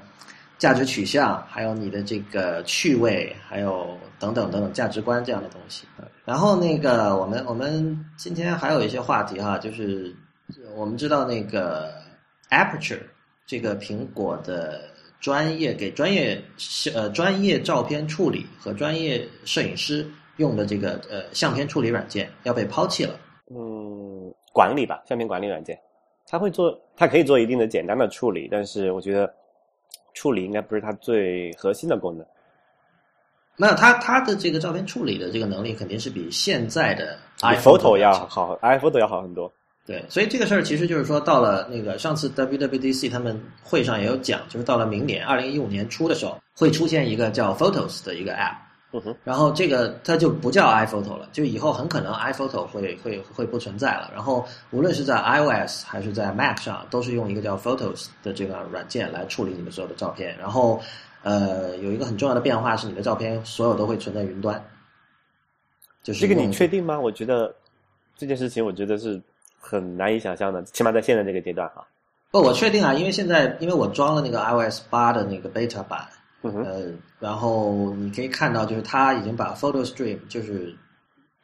[0.57, 5.85] 价值取向，还有你的这个趣味，还有等等等等价值观这样的东西。
[6.23, 10.15] 然后那个我们我们今天还有一些话题哈，就是
[10.77, 11.93] 我们知道那个
[12.51, 13.01] Aperture
[13.45, 14.79] 这个苹果的
[15.19, 16.41] 专业给专业
[16.95, 23.19] 呃专业照片处理和专业摄影师用的这个呃相片处理软件要被抛弃了。
[23.53, 25.79] 嗯，管理吧，相片管理软件，
[26.27, 29.31] 它会做，它可以做一定的简单的处理，但是我觉得
[30.13, 32.25] 处理应该不是它最核心的功能。
[33.55, 39.51] 那它它的这个照片处理的这个能力肯定是比现在的比 iPhoto 要好，iPhoto 要好很多。
[39.85, 48.55] 对，所以这个事儿其实就是说，到了那个上次 WWDC 他们会上也有讲，就是到了明年二零一五年初的时候，会出现一个叫 Photos 的一个 App，
[49.23, 54.11] 然后这个它就不叫 iPhoto 了，就以后很可能 iPhoto 会会会不存在了。
[54.13, 60.37] 然后无论是在 iOS 还是在 Mac 上，都是用一个叫 Photos 的这个软件来处理你的所有的照片。
[60.37, 60.79] 然后
[61.23, 64.63] 呃，有一个很重要的变化是，你的照片所有都会存在云端。
[66.03, 66.99] 就是这个你确定吗？
[66.99, 67.55] 我觉得
[68.17, 69.19] 这件事情，我觉得是
[69.57, 71.87] 很难以想象的，起码在现在这个阶段哈。
[72.29, 76.05] 不，我确定啊，因为现在因为我装了那个 iOS 八的那个 beta 版，
[76.43, 76.81] 嗯，呃，
[77.19, 80.75] 然后你可以看到，就是它已经把 Photo Stream 就是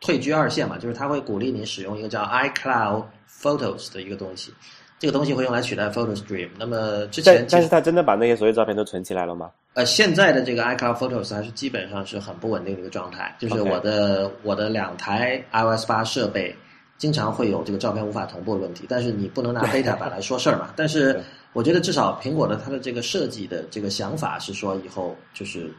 [0.02, 3.06] 退居二线嘛，就是它会鼓励你使用一个叫 iCloud
[3.42, 4.54] Photos 的一个东西，
[5.00, 6.50] 这个东西会用来取代 Photo Stream。
[6.58, 9.50] 那么之前其实但但是它真的把那些所有照片都存起来了吗？
[9.76, 16.54] 呃，现在的这个 iCloud Photos 还是基本上是很不稳定的一个状态，就是我的我的两台 iOS 八设备
[16.98, 20.74] 经常会有这个照片无法同步的问题，但是你不能拿 beta 版来说事儿嘛。
[20.76, 21.22] 但是对
[21.54, 25.72] 我觉得至少苹果的它的这个设计的这个想法是说以后就是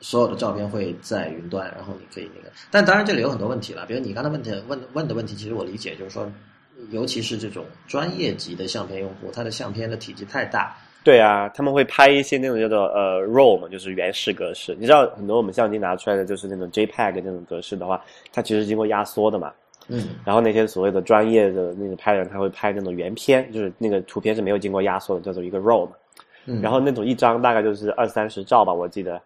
[0.00, 2.52] 所有的照片会在云端，然后你可以那个。
[2.70, 6.30] 但当然这里有很多问题了，比如你刚才问的问问的问题，其实我理解就是说，
[6.90, 14.76] 尤其是这种专业级的相片用户，他的相片的体积太大，对啊，他们会拍一些那种叫做呃 RAW 嘛，就是原始格式。
[14.78, 19.50] 你知道很多我们相机拿出来的就是那种 JPEG 那种格式的话，它其实经过压缩的嘛。
[19.88, 25.92] 嗯，然后那些所谓的专业的那个拍人，他会拍那种原片，就是那个图片是没有经过压缩的，叫做一个 RAW 嘛。
[26.46, 29.20] 嗯然后那种一张大概就是二三十兆吧，我记得，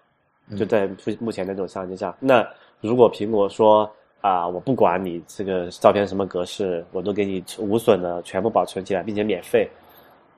[0.49, 2.14] 嗯就在目目前那种相机上。
[2.18, 2.46] 那
[2.81, 3.90] 如果苹果说
[4.23, 9.66] 啊、我不管你这个照片什么格式，我都给你无损的全部保存起来，并且免费，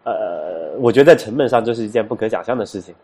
[0.05, 2.95] 呃，我觉得在成本上这是一件不可想象的事情。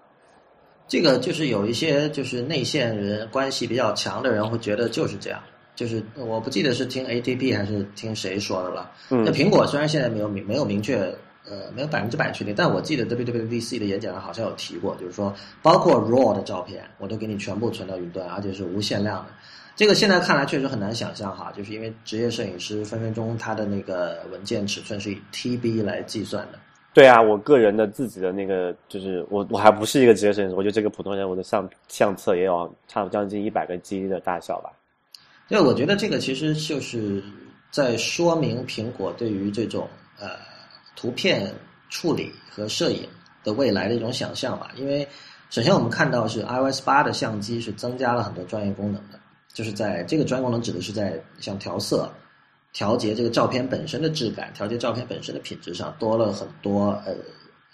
[0.87, 5.41] 这个就是有一些就是内线人关系比较强的人会觉得就是这样，
[5.79, 8.91] 就是我不记得是听 ATP 还是听谁说的了。
[9.11, 10.97] 嗯那苹果虽然现在没有明没有明确
[11.49, 19.27] 呃没有百分之百确定，但我记得 WWDC 的演讲上好像有提过，就是说包括 RAW 的照片我都给你全部存到云端，而且是无限量的。
[19.77, 26.59] 这个现在看来确实很难想象哈，就是因为职业摄影师分分钟他的那个文件尺寸是以 TB 来计算的。
[26.93, 34.73] 对啊，我个人的自己的那个就是我我还不是一个职业摄影师，我觉得这个普通人我的相相册也有差不将近一百个 G 的大小吧。
[35.49, 37.23] 对，我觉得这个其实就是
[37.71, 39.89] 在说明苹果对于这种
[40.21, 40.33] 呃
[40.95, 41.51] 图片
[41.89, 43.09] 处理和摄影
[43.43, 44.71] 的未来的一种想象吧。
[44.77, 45.09] 因为
[45.49, 49.19] 首先我们看到是 iOS 八的相机是增加了很多专业功能的，
[49.55, 52.13] 就是在这个专业功能指的是在像调色、
[52.75, 57.15] 调节这个照片本身的质感、调节照片本身的品质上多了很多呃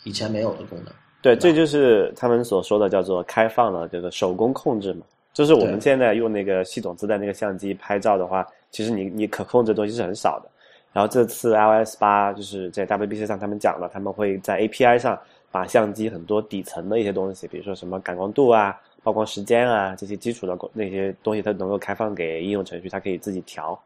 [0.04, 0.94] 以前没有的功能。
[1.22, 5.04] 对，这就是他们所说的叫做开放了这个手工控制嘛。
[5.34, 10.48] 就是我们现在用那个系统自带那个相机拍照的话，其实你你可控制的东西是很少的。
[10.92, 15.18] 然后这次 iOS 八就是在 WBC 上他们讲了，他们会在 API 上
[15.50, 23.76] 把相机很多底层的一些东西，比如说什么感光度啊、曝光时间啊这些基础的那些东西，它能够开放给应用程序，它可以自己调。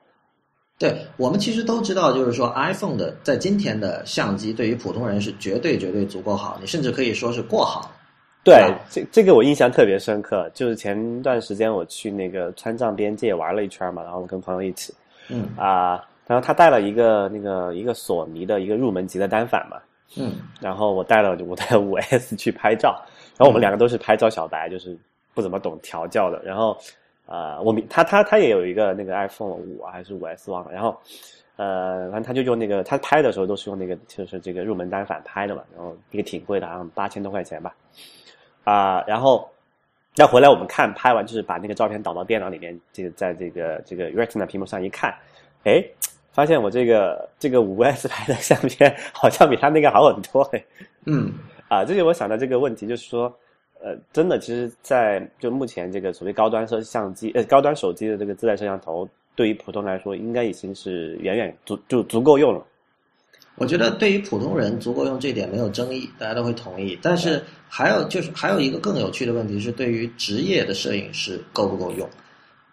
[0.78, 7.90] 对我们其实都知道，就是说 iPhone 的在今天的相机对于普通人是绝对绝对足够好，你甚至可以说是过好。
[8.44, 14.94] 对，这这个我印象特别深刻，就是前段时间我去那个川藏边界玩了一圈嘛，然后跟朋友一起，
[15.28, 15.48] 嗯。
[15.56, 19.76] 啊，然后他带了一个那个一个索尼的一个入门级的单反嘛，
[20.16, 23.00] 嗯，然后我带了 我带五 S 去拍照，
[23.36, 24.96] 然后我们两个都是拍照小白，就是
[25.34, 26.76] 不怎么懂调教的，然后。
[27.30, 30.98] 呃，我他他他也有一个那个 iPhone 五还是五 S 忘了，然后，
[31.56, 37.74] 呃，反正他就用那个，他拍的时候都是用那个，就是这个入门单反拍的嘛，然后一个挺贵的，好像八千多块钱吧，
[38.68, 39.48] 啊，然后，
[40.14, 45.14] 再回来我们看拍完，就是把那个照片导到电脑里面，这个在这个这个 Retina 屏幕上一看，
[45.64, 45.82] 哎，
[46.32, 50.64] 发现我这个这个五 S 拍的相片好像比他那个好很多哎，
[51.06, 51.32] 嗯，
[51.68, 53.34] 啊，这就我想到这个问题，就是说。
[53.80, 62.66] 呃，真的，其实，在就目前这个所谓高端摄相机，呃，高端手机的这个自带摄像头，对于普通来说，应该已经是远远足就足够用了。
[63.58, 66.98] 我觉得对于普通人足够用这点没有争议，大家都会同意。
[67.02, 72.08] 但是还有就是还有一个更有趣的问题是，对于职业的摄影师够不够用？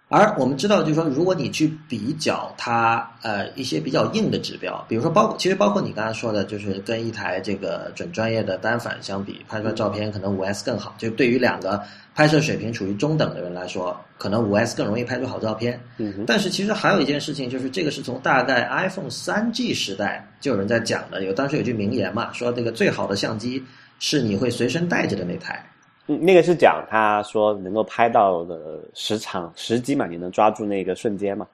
[0.08, 10.94] 而我们知道，就是说，如果你去比较它，呃，一些比较硬的指标，比如说包括，其实包括你刚才说的，就是跟一台这个准专业的单反相比，拍出来照片可能五 S 更好。
[11.00, 11.82] 就对于两个
[12.14, 15.82] 拍摄水平处于中等的人来说，可能五 S 更容易拍出好照片。
[15.98, 16.24] 嗯。
[16.28, 23.64] 但是其实还有一件事情，就是这个是从大概 iPhone 三 G 时代就有人在讲的，有当时有句名言嘛，说这个最好的相机
[23.98, 25.66] 是你会随身带着的那台。
[26.08, 31.48] 嗯，那个是讲他说能够拍到的时长时机嘛，你能抓住那个瞬间嘛？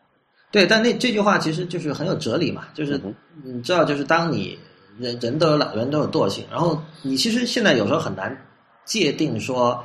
[0.51, 2.99] 对，但那这句话其实就是很有哲理嘛，就是
[3.43, 4.59] 你知道，就是当你
[4.99, 8.35] 人人都有懒，人都有惰性，然后你其实现在有时候很难
[8.83, 9.81] 界定说，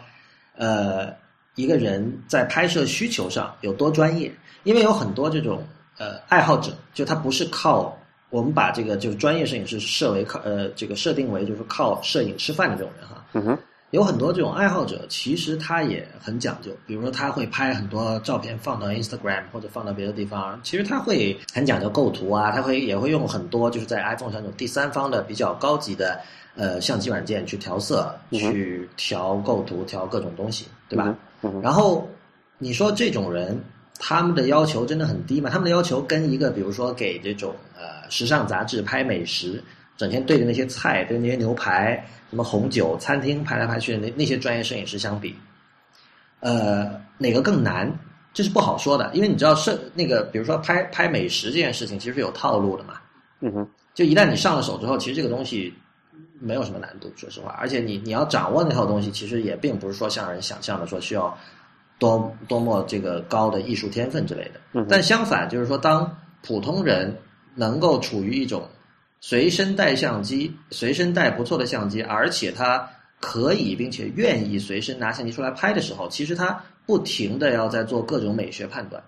[0.57, 1.14] 呃，
[1.55, 4.29] 一个人在拍摄需求上有多专业，
[4.64, 5.64] 因为有很多这种
[5.96, 7.96] 呃爱好者，就他不是靠
[8.31, 13.24] 我们把这个就是专业摄影师设为靠呃这个设定为就是靠摄影吃饭的这种人哈。
[13.35, 13.59] 嗯哼。
[13.90, 16.70] 有很多这种爱好者，其实他也很讲究。
[16.87, 20.59] 比如说，他会拍很多照片放到 Instagram 或者放到别的地方。
[20.62, 26.20] 其实他会很讲究构图啊，他会也会用很多就是在 iPhone 上这种第三方的比较高级的
[26.57, 31.14] 呃相机软件去调色、去调构图、调各种东西，对吧？
[31.62, 32.09] 然后
[32.59, 33.59] 你说这种人，
[34.01, 35.49] 他们的要求真的很低嘛？
[35.49, 39.62] 他们的要求跟一个比如说给这种呃时尚杂志拍美食，
[39.97, 42.05] 整天对着那些菜、对那些牛排。
[42.29, 45.33] 什么红酒餐厅拍来拍去的那那些专业摄影师相比，
[46.41, 47.89] 呃，哪个更难？
[48.35, 52.95] 这是不好说的，因为你知道摄那个，比如说拍拍美食这件事情，其实是有套路的嘛。
[53.43, 53.69] 嗯哼。
[53.95, 55.73] 就一旦你上了手之后，其实这个东西
[56.41, 57.51] 没有什么难度，说实话。
[57.61, 61.33] 而且你你要掌握那套东西，其实也并不是说像人想象的说需要
[62.01, 64.61] 多多么这个高的艺术天分之类的。
[64.73, 64.85] 嗯。
[64.91, 67.17] 但相反，就是说，当普通人
[67.55, 68.69] 能够处于一种。
[69.29, 79.03] 随身带相机，随身带不错的相机，而且他可以并且愿意随身拿相机出来拍的时候，其实他不停的要在做各种美学判断。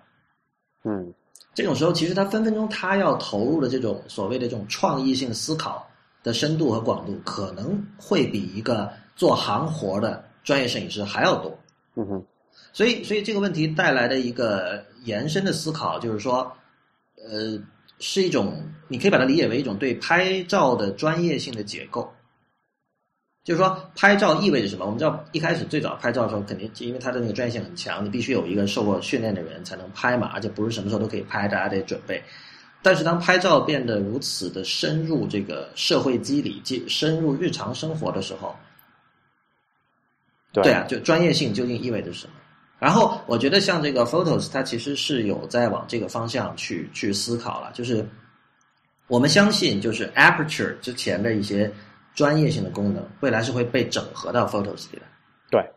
[0.83, 1.15] 嗯，
[1.55, 5.89] 这种时候，其实他分分钟他要投入的这种所谓的这种创意性思考
[6.25, 11.57] 的深度和广度，可能会比一个做行活的专业摄影师还要多。
[11.95, 12.27] 嗯哼，
[12.73, 16.53] 所以，所以这个问题带来的一个延伸的思考，就是说，
[17.19, 17.57] 呃。
[17.99, 22.13] 是一种，你可以把它理解为一种对拍照的专业性的解构。
[23.45, 24.85] 就是说，拍照意味着什么？
[24.85, 32.23] 我们知道，一开始最早拍照的时候，肯定因为它的那个专业性很强，你必须有一个受过训练的人才能拍嘛，而且不是什么时候都可以拍，大家得准备。
[32.83, 38.55] 但是，当拍照变得如此的深入这个社会机理、进深入日常生活的时候，
[40.53, 42.35] 对啊，就专业性究竟意味着什么？
[42.81, 48.09] 然后我觉得像这个 Photos，它其实是有在往这个方向去去思考了，就是
[49.09, 51.69] 我们相信，就是 Aperture 之前的一些
[52.15, 55.03] 专业性的功能，未来是会被整合到 Photos 里的。
[55.51, 55.69] 对，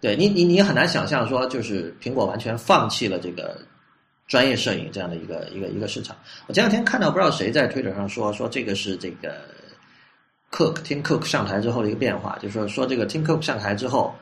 [0.00, 3.58] 对你你你很难想象说，就是苹果完全放弃了这个
[4.28, 6.16] 专业摄影这样的一个一个一个市场。
[6.46, 9.36] 我前两天看到不知道谁在 Twitter 上说说这个是这个
[10.52, 14.14] Cook Tim Cook 上台之后的一个变化，就是说说这个 Tim Cook 上台之后。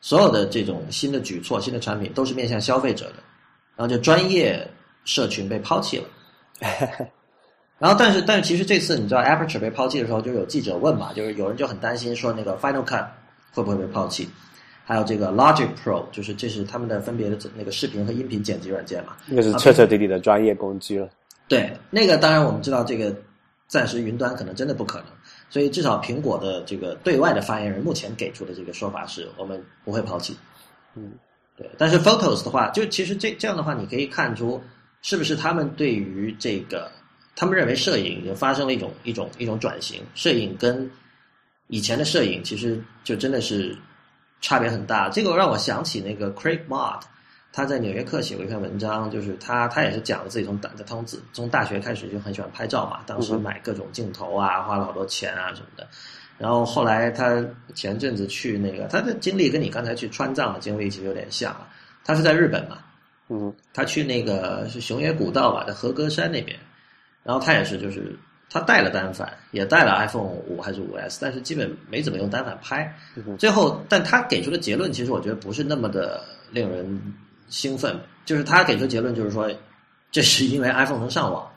[0.00, 3.16] 所有的这种新的举措、新的产品都是面向消费者的，
[3.76, 4.68] 然后就专业
[5.04, 6.04] 社群被抛弃了。
[7.78, 13.06] 然后，但是，但是，其实这次你知道 Aperture 被抛弃的时候，就有记者问嘛，就是有人就很担心说那个 Final Cut
[13.52, 14.28] 会不会被抛弃，
[14.84, 21.08] 还有这个 Logic Pro，就是这是他们的分别的那个视频和音频剪辑软件嘛，那是彻彻底底的专业工具了。
[21.46, 23.14] 对，那个当然我们知道这个
[23.68, 25.06] 暂时云端可能真的不可能，
[25.50, 30.36] 所以至少苹果的这个对外的发言人目前给出的这个说法是我们不会抛弃。
[30.94, 31.12] 嗯，
[31.56, 34.62] 对，但是 Photos 的话，就其实这这样的话，你可以看出
[35.02, 36.90] 是不是他们对于这个。
[37.40, 40.90] 他们认为摄影已经发生了一种一种一种转型，摄影跟
[41.68, 43.78] 以前的摄影其实就真的是
[44.40, 45.08] 差别很大。
[45.08, 47.00] 这个让我想起那个 Craig Mott，
[47.52, 55.86] 他在《纽约客》写过一篇文章，就是他他也是讲了自己从大从子从大学开始就很喜欢拍照嘛，当时买各种镜头啊，花了好多钱啊什么的。
[56.36, 57.44] 然后后来他
[57.74, 61.68] 前阵子去那个他的经历跟你刚才去川藏的经历其实有点像啊，
[62.04, 62.78] 他是在日本嘛，
[63.28, 66.56] 嗯，他去那个是熊野古道吧，在和歌山那边。
[67.24, 68.16] 然后他也是，就是
[68.48, 72.90] 他带了单反，也带了 iPhone 五还是五 S，但是基本没怎么用单反拍。
[73.36, 77.14] 最后，但他给出的结论其实我觉得不是那么的令人
[77.48, 77.98] 兴奋。
[78.24, 79.50] 就是他给出结论就是说，
[80.10, 81.50] 这是因为 iPhone 能上网。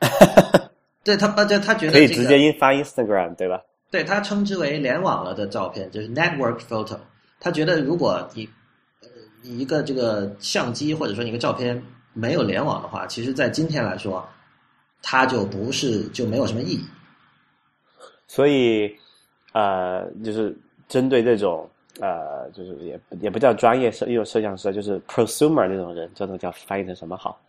[1.04, 3.60] 对他，他他觉得可以直接发 Instagram 对吧？
[3.90, 6.98] 对他称之为联网了的照片，就是 Network Photo。
[7.40, 8.48] 他觉得如果你
[9.42, 14.28] 你一个这个相机或者说一个照片没有联网的话，其实在今天来说。
[15.00, 16.84] 它就不是就没有什么意义，
[18.26, 18.92] 所以
[19.52, 20.58] 呃，就是
[20.88, 21.70] 针对这种
[22.00, 27.40] 呃，就是也也不叫专业摄用摄像师，就是 prosumer 那种人，这种叫翻译成什么好？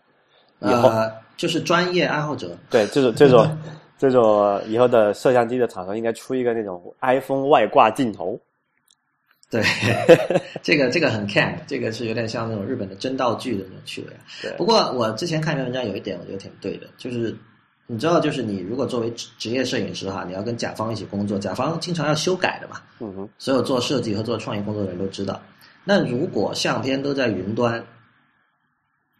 [0.59, 2.57] 呃，就是专业爱好者。
[2.69, 3.57] 对，这种这种
[3.97, 8.39] 这种以后的摄像机的厂商应该出一个那种 iPhone 外挂镜头。
[9.49, 9.63] 对，
[10.61, 14.07] 这个这个很 can，这个是有点像那种日本的真道具的那种趣味。
[14.41, 17.35] 对，不过我之前看一篇文章，有一点我觉得挺对的，就是
[17.91, 22.81] 你知道，就是你如果作为职职业摄影师哈，你要跟甲方一起工作，甲方经常要修改的嘛。
[22.99, 23.29] 嗯哼。
[23.39, 25.41] 所有做设计和做创意工作的人都知道。
[25.83, 27.83] 那如果相片都在云端，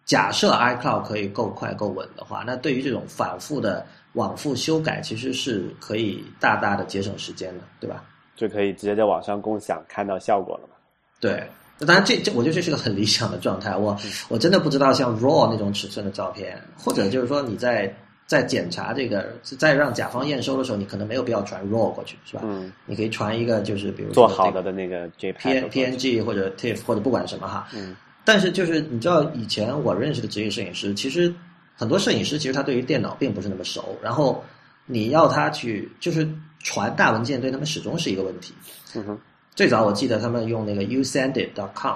[0.05, 8.03] 假设 iCloud 可以够快够稳的话，那对于这种反复的往复修改，其实是可以大大的节省时间的，对吧？
[8.36, 10.76] 就可以直接在网上共享看到效果了嘛？
[11.20, 11.43] 对，
[11.80, 13.76] 当然这这我觉得这是个很理想的状态。
[13.76, 13.97] 我
[14.30, 17.93] 我真的不知道像 RAW 那种尺寸的照片，或者就是说你在
[18.30, 22.44] 在检查这个，在让甲方验收的时候，你可能没有必要传 RAW 过去，是吧？
[22.46, 27.68] 嗯，你可以传一个就是比如做好的的那个 JPG、PNG 或者 TIFF 或者不管什么哈。
[27.74, 27.96] 嗯。
[28.24, 31.34] 但是就是你知道以前我认识的职业摄影师，其实
[31.76, 34.44] 很多摄影师其实他对于电脑并不是那么熟，然后
[34.86, 36.26] 你要他去就是。
[36.62, 38.54] 传大文件对他们始终是一个问题。
[38.94, 39.18] 嗯哼，
[39.56, 41.96] 最早我记得他们用那个 usendit.com，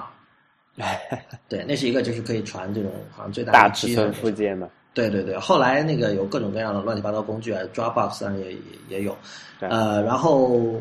[1.50, 4.66] 对，那是一个就是可以传这种好像最大大尺寸附件嘛。
[4.94, 8.56] 对对对，后来那个有各种各样的乱七八糟工具啊，Dropbox 上也
[8.88, 9.14] 也有。
[9.60, 10.80] 呃，然后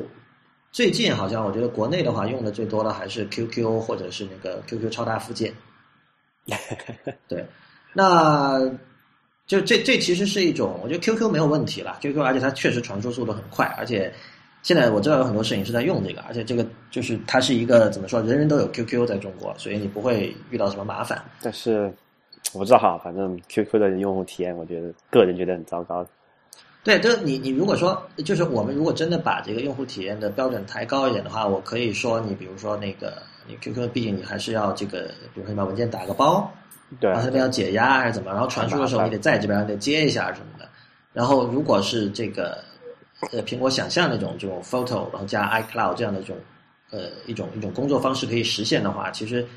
[0.71, 5.53] 最近好像我觉得国内的话用的最多的还是 QQ 或者是那个 QQ 超大附件。
[7.27, 7.45] 对，
[7.91, 8.71] 那。
[9.45, 14.11] 就这这其实是一种，我觉得 QQ 没有问题了，QQ 而且它确实传输速度很快，而且
[14.61, 21.21] 现在我知道有很多摄影师在用这个，而且这个就是它是一个怎么说，人人都有 QQ 在中国，所以你不会遇到什么麻烦。
[21.41, 21.93] 但是
[22.53, 26.05] 我不知道哈，反正 QQ 的用户体验，我觉得个人觉得很糟糕。
[26.83, 36.51] 对，就是你你如果说就是我们如果真的把这个用户体验的标准抬高一点的话，我可以说你比如说那个你 QQ，毕竟你还是要这个，比如说你把文件打个包。
[36.99, 38.31] 对，然后那边要解压还是怎么？
[38.31, 40.69] 然后传输的时候你得在这边得接一下什么的。
[41.11, 42.63] 然后如果是这个
[43.31, 46.37] 呃苹果想象那种这种 photo，然后加 iCloud 这样的这种
[46.91, 49.47] 呃一种一种工作方式可以实现的话，其实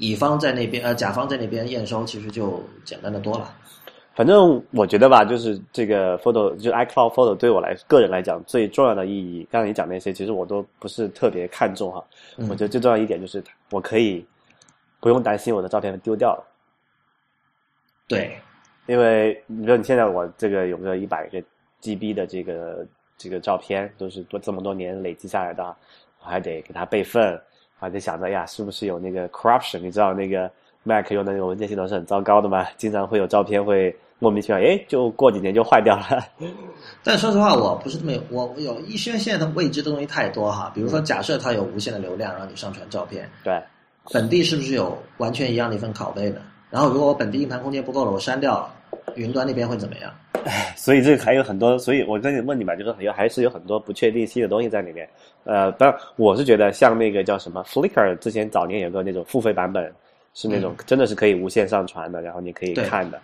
[0.00, 3.54] 乙方在那边呃甲方在那边验收其实就简单的多了。
[4.14, 12.02] 反正我觉得吧，就是这个 photo 就 iCloud photo 对我来个人来讲最重要的意义，刚才你讲那些其实我都不是特别看重哈。
[12.48, 14.24] 我觉得最重要一点就是我可以
[15.00, 16.44] 不用担心我的照片丢掉了。
[18.08, 18.38] 对，
[18.86, 21.42] 因为你说你现在我这个有个一百个
[21.80, 22.86] GB 的这个
[23.16, 25.64] 这个照片，都是多这么多年累积下来的，
[26.22, 27.40] 我还得给它备份，
[27.80, 29.78] 还得想着呀，是不是有那个 corruption？
[29.78, 30.50] 你知道那个
[30.82, 32.66] Mac 用的那个文件系统是很糟糕的嘛？
[32.76, 36.22] 经常会有照片会莫名其妙，哎，就过几年就坏掉了。
[37.02, 40.70] 但说实话，我不是这么有，我有一些现在的未知的东西太多哈。
[40.74, 43.58] 比如说，假设它有无限的流量让你上传照片，对，
[44.12, 46.42] 本地是不是有完全一样的一份拷贝呢？
[46.68, 48.74] 然后，如果我本地硬盘空间不够了，我删掉了，
[49.16, 50.12] 云端那边会怎么样？
[50.44, 55.08] 唉， 所以这个还有很多，所以我跟你问你吧，就是有还是有很多不确定性的东西在里面。
[55.44, 59.92] 呃，当然我是觉得像那个叫什么 Flickr，之前早年有个那种付费版本，
[60.34, 63.20] 是那种真的是可以无限上传的，然后你可以看的。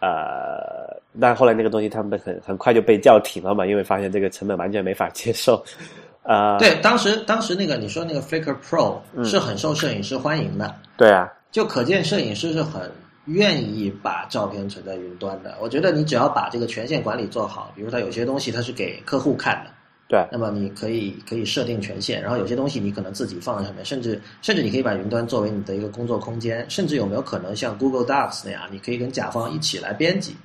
[0.00, 5.64] 呃，但后来那个东西他们很很快就被叫停了嘛，因为发现这个成本完全没法接受。
[6.22, 12.90] 啊，对，当时当时那个你说那个 Flickr Pro 是很受摄影师欢迎的，对啊，就可见摄影师是很
[13.26, 15.56] 愿意把照片存在云端的。
[15.60, 19.70] 我觉得你只要把这个权限管理做好，比如它有些东西它是给客户看的，
[20.08, 30.36] 对，那么你可以可以设定权限，然后有些东西你可能自己放在上面，甚至甚至你可以把云端作为你的一个工作空间，甚至有没有可能像 Google Docs 那样，你可以跟甲方一起来编辑？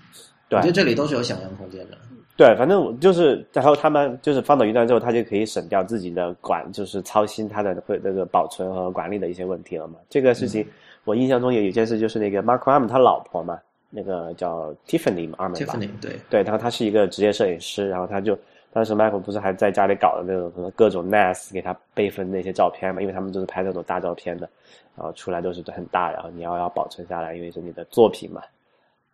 [0.49, 1.97] 对，我觉得这里都是有想象空间的。
[2.37, 9.95] 对，反正我就是，然后他们就是放到云端之后，他就可以省掉自己的管，就是操心他的会那个保存和管理的一些问题了嘛。
[10.09, 10.65] 这个事情，
[11.03, 18.37] 我印象中有一件事，就是那个 Mark Arm 他老婆嘛，那个叫 Tiffany Arm 吧，Tiffany 对对，然后他是一个职业摄影师，然后他就
[18.71, 24.49] 当时 Michael 不是还在家里搞的那种什么各种 NAS 给他备份那些照片嘛，因为他们都是拍那种大照片的，
[24.95, 28.41] 然后出来都是很大，然后你要要保存下来，因为是你的作品嘛。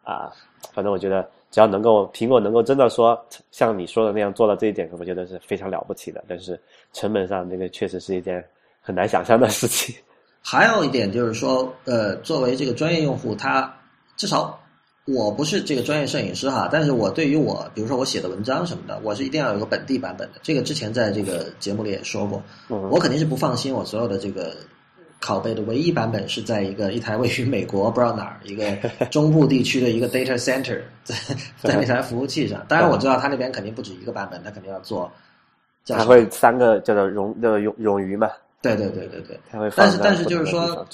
[0.04, 0.32] 啊，
[0.74, 3.22] 反正我觉得只要能够苹果能够真的说
[3.52, 6.24] 像你说的那样做到这一点，我觉得是非常了不起的。
[6.30, 6.58] 但是
[6.94, 8.42] 成本上，那个确实是一件
[8.80, 9.94] 很难想象的事情。
[10.50, 13.70] 还有一点就是说，呃，作为这个专业用户，他
[14.16, 14.58] 至少
[15.06, 20.40] 我不是这个专业摄影师哈，但是我对于我，比如说我写的文章什么的，我是一定要有个本地版本的。
[20.42, 24.56] 这个之前在这个节目里也说过，我肯定是不放心我所有的这个。
[25.20, 28.64] 拷贝的唯一版本是在一个一台位于美国不知道哪儿一个
[29.10, 31.16] 中部地区的一个 data center，在
[31.60, 32.64] 在那台服务器上。
[32.70, 35.12] 当然我知道他那边肯定不止一个版本，他肯定要做。
[35.88, 38.30] 他会三个叫做冗叫冗冗余嘛？
[38.76, 39.40] 对对对对对。
[39.50, 39.72] 他会。
[39.76, 40.86] 但是但是就是说，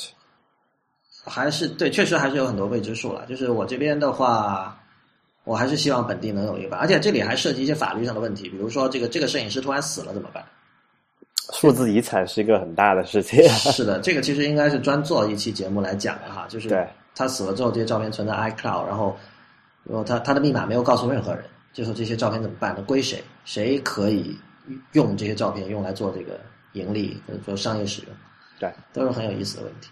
[1.25, 3.25] 还是对，确实还是有很多未知数了。
[3.25, 4.77] 就是我这边的话，
[5.45, 10.43] 我还是希望本地能有一个版，而且这里还涉及一些法律上的问题，比如说这个这个摄影师突然死了怎么办？
[11.53, 13.43] 数字遗产是一个很大的事情。
[13.71, 16.45] 是的，这个其实应该是专做一期节目来讲的哈。
[16.47, 19.15] 就是他死了之后，这些照片存在 iCloud，然后，
[19.83, 21.43] 然后他他的密码没有告诉任何人，
[21.73, 22.73] 最后这些照片怎么办？
[22.77, 23.21] 那归谁？
[23.43, 24.37] 谁可以
[24.93, 26.39] 用这些照片用来做这个
[26.73, 28.11] 盈利或者说商业使用？
[28.59, 29.89] 对，都是很有意思的问题。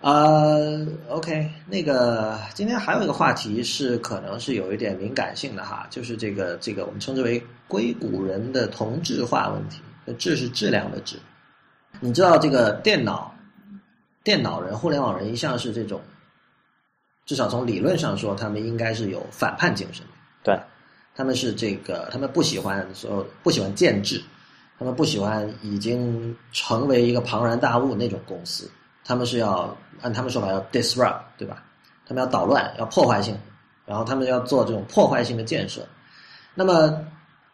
[0.00, 0.54] 啊
[1.08, 9.80] ，OK，那个今天还有一个话题是可能是有一点敏感性的哈，就是这个这个我们称之为硅谷人的同质化问题。
[10.18, 11.16] 质是质量的质，
[12.00, 13.32] 你知道这个电脑，
[14.24, 16.00] 电脑人、互联网人一向是这种，
[17.24, 20.04] 至少从理论上说，他们应该是有反叛精神。
[20.42, 20.58] 对，
[21.14, 24.20] 他们是这个，他们不喜欢所有不喜欢建制，
[24.78, 28.70] 他们不喜欢已经成为一个庞然大物那种公司，
[29.04, 31.62] 他们是要按他们说法要 disrupt，对吧？
[32.06, 33.36] 他们要捣乱，要破坏性，
[33.86, 35.86] 然后他们要做这种破坏性的建设。
[36.54, 37.04] 那么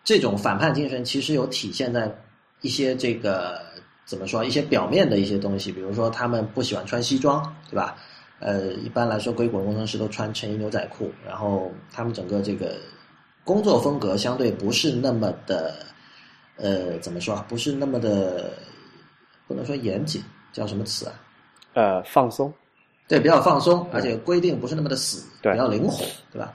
[0.05, 2.13] 这种反叛精神其实有体现在。
[2.61, 3.61] 一些这个
[4.05, 4.45] 怎么说？
[4.45, 7.41] 一些表面的一些东西，比如说他们不喜欢穿西装，
[7.71, 7.97] 对吧？
[8.41, 12.75] 呃，一般来说，硅谷工程师都穿衬衣牛仔裤，然后他们整个这个
[13.45, 15.87] 工作风格相对不是那么的，
[16.59, 17.45] 呃，怎么说？
[17.49, 18.53] 不是那么的，
[19.47, 21.15] 不能说严谨，叫什么词啊？
[21.75, 22.53] 呃，放松。
[23.07, 26.53] 对，比较放松，而且规定不是那么的死，比较灵活，对吧？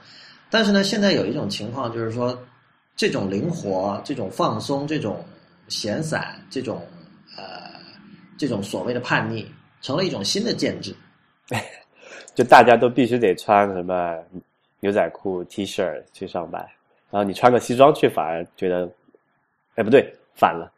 [0.50, 2.38] 但是呢，现在有一种情况就是说，
[2.94, 5.24] 这种灵活、这种放松、这种。
[5.66, 6.86] 闲散这种
[7.38, 7.80] 呃，
[8.36, 9.50] 这种所谓的叛逆，
[9.80, 10.94] 成了一种新的建制。
[12.36, 14.14] 就大家都必须得穿什么
[14.80, 16.62] 牛仔裤、T 恤去上班，
[17.10, 18.86] 然后你穿个西装去，反而觉得，
[19.74, 20.72] 哎，不对，反了。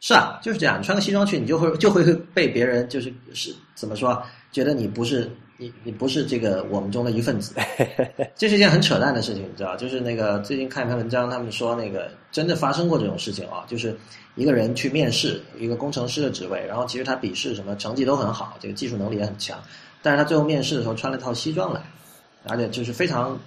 [0.00, 0.80] 是啊，就是这样。
[0.80, 2.02] 你穿个西装去，你就会就会
[2.34, 5.30] 被别人就是是怎么说，觉得你不是。
[5.58, 7.54] 你你不是这个我们中的一份子，
[8.34, 9.76] 这是一件很扯淡的事情，你知道？
[9.76, 13.96] 就是那个最近看一篇文章，他们说那个真的发生过这种事情啊，就是
[14.34, 19.56] 一个人去面试一个工程师的职位，然后其实他笔试什么成绩都很好，这个技术能力也很强，
[20.02, 21.80] 但是他最后面试的时候穿了套西装来，
[22.48, 23.38] 而且就是非常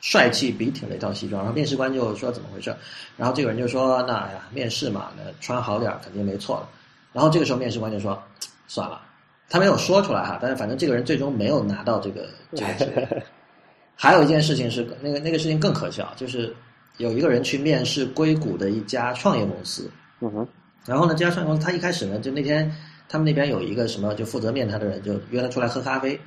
[0.00, 2.74] 帅气笔挺的一套西装，然后面试官就说怎么回事？
[3.16, 6.68] 然后这个人就说那呀面试嘛，那穿好点肯定没错了。
[7.12, 8.20] 然后这个时候面试官就说
[8.66, 9.02] 算了。
[9.48, 13.22] 他没有说出来哈，但是反正这个人最终没有拿到这个这个职位。
[13.96, 16.54] 还有一件事情是，那个那个事情更可笑，就是
[16.98, 19.90] 有一个人去面试硅谷的一家创业公司。
[20.20, 20.48] 嗯哼。
[20.86, 22.72] 然后呢，这家创业公司他一开始呢，就那天
[23.08, 26.18] 他们那边有一个什么，就负责面他的人就约他出来喝咖啡。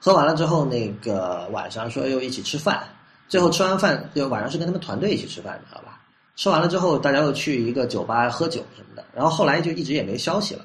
[0.00, 2.84] 喝完了之后，那个晚上说又一起吃饭。
[3.28, 6.00] 最后吃完饭，就晚上是跟他们团队一起吃饭，你知道吧？
[6.36, 9.04] 吃完了之后，大家又去一个酒吧喝酒什么的。
[9.14, 10.64] 然后后来就一直也没消息了。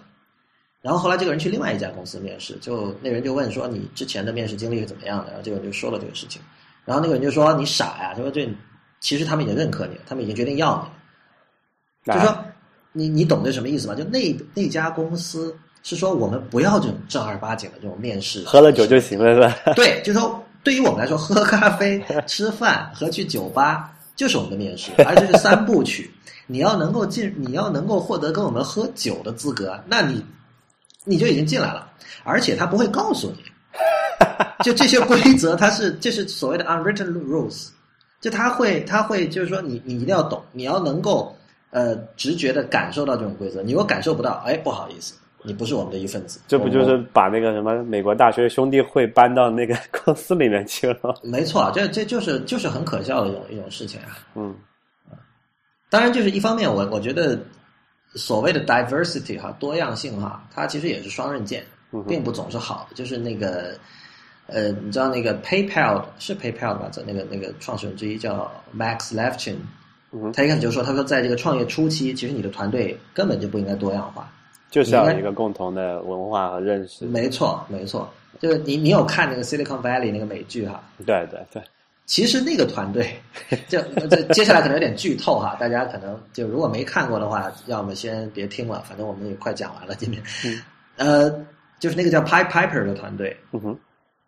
[0.82, 6.41] 然后后来这个人去另外一家公司面试，就那人就问说：“你之前的面试经历是怎么样的？”然后这个人就说了这个事情。
[6.86, 8.49] 然后那个人就说：“你傻呀！”他说：“这
[8.99, 10.89] 其实他们已经认可你了，他们已经决定要
[12.05, 12.43] 你。”就说
[12.93, 13.93] 你你懂这什么意思吗？
[13.93, 19.74] 就那那家公司是说我们不要这种正儿八经的这种面试，喝了酒就行了是吧？
[19.76, 26.12] 对，就说对于我们来说，喝咖啡、 吃饭和去酒吧就是我们的面试，而这是三部曲。
[26.51, 30.26] 你要能够进，你要能够获得跟我们喝酒的资格，那你
[31.05, 31.88] 你就已经进来了。
[32.24, 33.43] 而且他不会告诉你，
[34.66, 37.68] 就这些规则，它是这是所谓的 unwritten rules，
[38.20, 41.34] 就他会他会就是说你你一定要懂，你要能够
[41.70, 43.62] 呃直觉的感受到这种规则。
[43.62, 45.14] 你如果感受不到，哎，不好意思，
[45.44, 46.40] 你不是我们的一份子。
[46.48, 51.20] 这不就是把那个什么美国大学兄弟会搬到那个 公司里面去了？
[51.24, 54.18] 没错，这这就是就是很可笑的一种一种事情啊。
[54.36, 54.56] 嗯。
[55.90, 57.40] 当然，就是一方面，我我觉得
[58.14, 61.64] 所谓的 diversity 哈，多样性哈，它其实也是双刃剑，
[62.08, 62.96] 并不总是好的。
[62.96, 63.76] 就是那个
[64.46, 66.90] 呃，你知道那个 PayPal 是 PayPal 吧？
[66.92, 69.56] 在那个那个创始人之一叫 Max Levchin，
[70.32, 74.32] 他一开始就说，他说在这个创业初期，其实你的团队根本就不应该多样化，
[74.70, 77.05] 就是要有一个共同的文化和认识。
[77.05, 80.84] 没错，没错，就是你你有看那个 Silicon Valley 那个美剧哈？
[81.05, 81.61] 对对对。
[82.05, 83.07] 其实那个团队，
[83.70, 90.20] 就这接下来可能有点剧透哈，大家可能就如果没看过的话，要么先别听了，反正我们也快讲完了今天。
[90.97, 91.30] 呃，
[91.80, 93.80] 就是那个叫 Pipe Piper 的团队，嗯哼，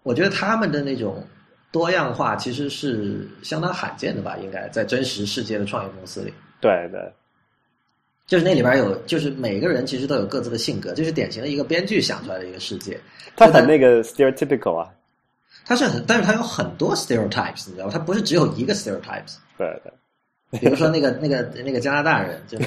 [0.04, 1.24] 我觉得他们的那种
[1.72, 6.32] 多样化其实是相当罕见的吧，应该在真实世界的创业公司里。
[6.60, 7.12] 对对，
[8.32, 12.98] 就是那里边有，就是每个人其实都有各自的性格，就是典型的一个编剧想出来的一个世界。
[13.36, 14.90] 他很那个 stereotypical 啊。
[15.66, 17.92] 他是很，但是他有很多 stereotypes，你知道吗？
[17.92, 19.36] 他不是只有一个 stereotypes。
[19.58, 19.92] 对对。
[20.62, 22.66] 比如说那个那个那个加拿大人，就是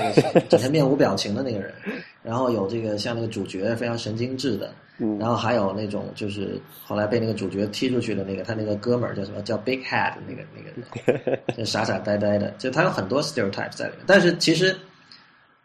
[0.50, 1.72] 整天面无表情的那个人，
[2.22, 4.70] 然后有这个像那个主角非常神经质的，
[5.18, 14.04] 然后还有那种就是后来被那个主角踢出去的那个他那个哥们儿叫什么叫 Big Head 那个那个， 就傻傻呆呆的，就他有很多 stereotypes 在里面。
[14.06, 14.76] 但是其实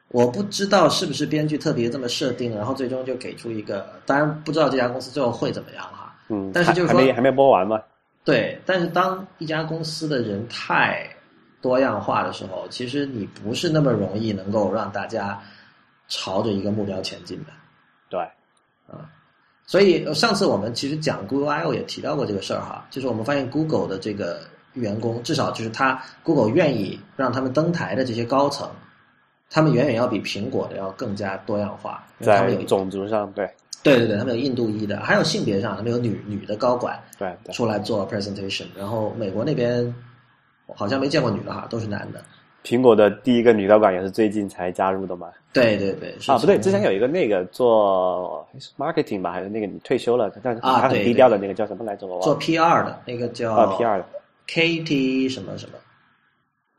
[0.09, 6.15] 我不知道是不是编剧特别这么设定，然后最终就给出一个，当然不知道这家公司最后会怎么样哈。
[6.29, 7.79] 嗯，但是就是说还没还没播完嘛。
[8.23, 11.07] 对，但是当一家公司的人太
[11.61, 15.39] 多样化的时候，其实你不是那么容易能够让大家
[16.07, 17.51] 朝着一个目标前进的。
[18.09, 18.19] 对，
[18.87, 19.09] 啊，
[19.65, 24.41] 所以上次我们其实讲 Google I/O 也提到过这个事儿哈，就是我们发现 Google 的这个
[24.73, 28.69] 员工，至少就是他 Google 愿意让他们登台的这些高层，
[29.49, 33.49] 他们远远要比苹果的要更加多样化，在种族上对。
[33.81, 38.65] 对对对，他们有印度裔的，还有性别上，他们有女女的高管，对，出来做 presentation。
[38.77, 39.95] 然后美国那边
[40.75, 42.21] 好像没见过女的哈，都是男的。
[42.61, 45.29] 苹果的第一个女高管也是最近才加入的嘛？
[45.53, 48.45] 对对对，啊不对，之前有一个那个做
[48.77, 52.05] marketing 吧，还是那个你退休了，但是他很低调的那个叫什么来着？
[52.05, 54.05] 我忘了做 PR 的那个叫 PR 的
[54.45, 55.77] Katie 什么什么。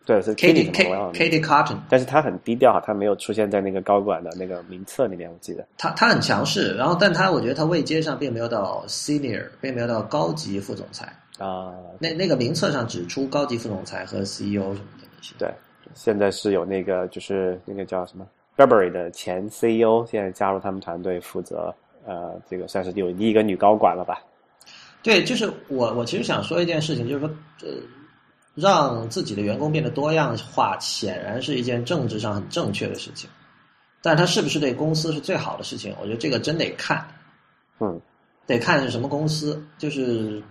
[0.06, 5.64] 对，是 Kitty，Kitty Cotton，但是他很低调哈，他没有出现在那个高管的那个名册里面，我记得。
[5.76, 11.74] 他他很强势，然后但他我觉得他位阶上并没有到 senior，并没有到高级副总裁啊。
[11.98, 15.34] 那那个名册上只出高级副总裁和 CEO 什么的那些。
[15.38, 15.52] 对，
[15.94, 18.26] 现在是有那个就是那个叫什么
[18.56, 21.72] Burberry 的前 CEO 现在加入他们团队负责，
[22.06, 24.20] 呃，这个算是有第一个女高管了吧？
[25.02, 27.30] 对，就是我我其实想说一件事情，就是说
[27.62, 27.68] 呃。
[28.60, 33.28] 让自己的员工变得多样化，显然是一件政治上很正确的事情，
[34.02, 35.94] 但它是不是对公司是最好的事情？
[36.00, 37.06] 我觉得这个真得看，
[37.80, 38.00] 嗯，
[38.46, 39.60] 得看是什么公司。
[39.78, 40.42] 就是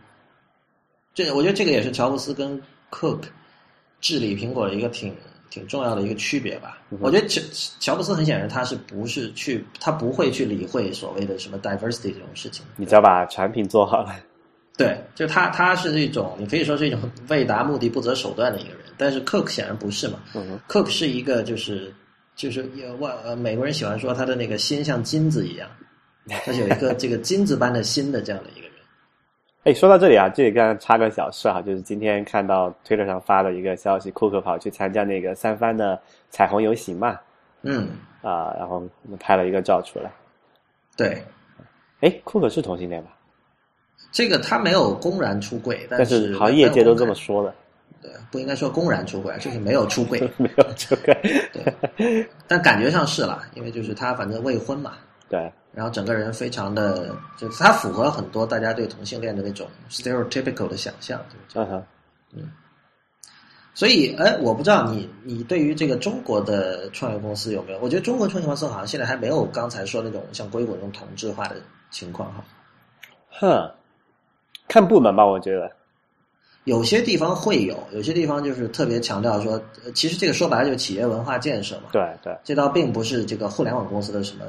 [1.14, 3.22] 这，我觉得这个也是乔布斯跟 Cook
[4.02, 5.16] 治理苹果的一个挺
[5.50, 6.80] 挺重要的一个区别吧。
[7.00, 7.42] 我觉得乔
[7.80, 12.66] 乔布斯很显然他是不是去，他不会去理会所谓的什么 diversity 这种事情。
[12.78, 14.16] 你只要把产品做好了。
[14.80, 18.78] 对，就他，他是一种，你可以说是一种为达目的不择手段的一个人。
[18.98, 20.20] 但是 Cook 显然不是嘛
[20.70, 21.94] ，Cook 是一个就是
[22.34, 22.64] 就是
[23.00, 25.70] 外呃美国人喜欢说他的那个心像金子一样，
[26.46, 28.72] 他有一个这个金子般的心的这样的一个人。
[29.66, 37.20] 哎，说到这里啊，这里刚刚插个小事哈，就是今天看到推特上发了一个消息，库克跑去参加那个三番的彩虹游行嘛，
[37.64, 37.90] 嗯
[38.22, 38.82] 啊，然后
[39.20, 40.10] 拍了一个照出来。
[40.96, 41.22] 对，
[42.00, 43.12] 哎，库克是同性恋吧？
[44.12, 47.54] 这个他没有公然出柜，但是好像业界都这么说的。
[48.02, 51.14] 对，不应该说公然出柜，就是没有出柜， 没有 出柜。
[51.52, 54.94] 对，但感觉上是了，因为就是他反正未婚嘛。
[55.28, 55.52] 对。
[55.72, 61.22] 然后整个人非常的，就是他符合很多大家对同性恋的那种 stereotypical 的想象。
[61.54, 61.84] 嗯哼。
[62.34, 62.50] 嗯。
[63.76, 67.80] 所以，哎，我不知道你你对于这个中国的创业公司有没有？
[67.80, 71.58] 我觉得中国创业公司好像现在还没有刚才说那种像硅谷那种同质化的
[71.92, 72.44] 情况哈。
[73.30, 73.72] 哼。
[74.70, 75.70] 看部门吧，我觉得
[76.66, 79.60] 有些地方会有，有些地方就是特别强调说，
[79.96, 81.90] 其实这个说白了就是企业文化建设嘛。
[81.92, 84.46] 对对，这倒并不是这个互联网公司的什么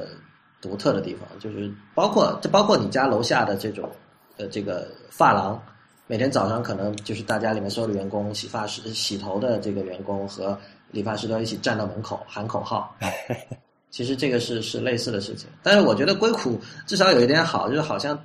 [0.61, 3.89] 独特的地方，就是包括这包括你家楼下的这种
[4.37, 5.59] 呃这个发廊，
[6.05, 10.55] 每天早上可能就是大家里面所有的员工，洗发师、洗头的这个员工和
[10.91, 12.95] 理发师都要一起站到门口喊口号。
[13.89, 18.17] 其实这个是是类似的事情，但是我觉得硅谷至少有一点好，就是好像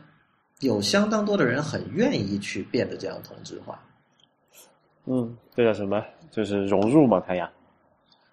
[0.61, 3.83] 有相当多的人很愿意去变得这样同质化。
[5.05, 6.03] 嗯，这叫什么？
[6.31, 7.51] 就是融入嘛，他呀。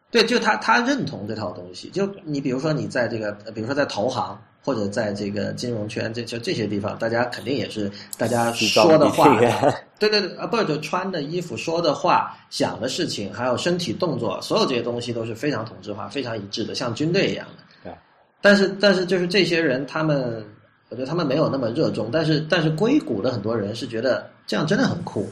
[0.10, 1.90] 对，就他他认同这套东西。
[1.90, 9.40] 就你比如说你在这个，比如说在投行或者在这个金融圈，这就这些地方，大家肯定也是大家说的话，
[10.00, 17.64] 对对对啊，不就穿的衣服、说的话、想的事情，还有身体动作，所有这些东西都是非常同质化、非常一致的，像军队一样的。
[17.84, 17.94] 对。
[18.40, 20.46] 但是但是就是这些人，他们
[20.94, 25.28] 我觉得他们没有那么热衷，但是但是硅谷的很多人是觉得这样真的很酷。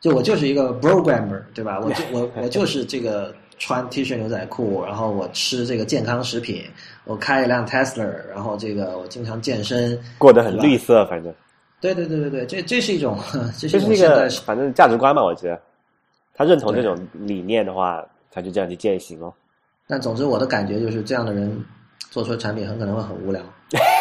[0.00, 1.80] 就我就是一个 programmer，对吧？
[1.80, 3.34] 我就我我就是这个。
[3.62, 6.64] 穿 T 恤牛仔裤，然后我吃这个健康食品，
[7.04, 11.30] 我开一辆 Tesla，然后这个我经常健身，过得很绿色，反正。
[11.78, 13.18] 对对对对对，这这是一种，
[13.60, 15.60] 这是一个反正价值观嘛，我觉得。
[16.34, 19.30] 他认同这种理念的话，他就这样去践行哦。
[19.86, 21.62] 但总之，我的感觉就是这样的人
[22.10, 23.42] 做出的产品很可能会很无聊。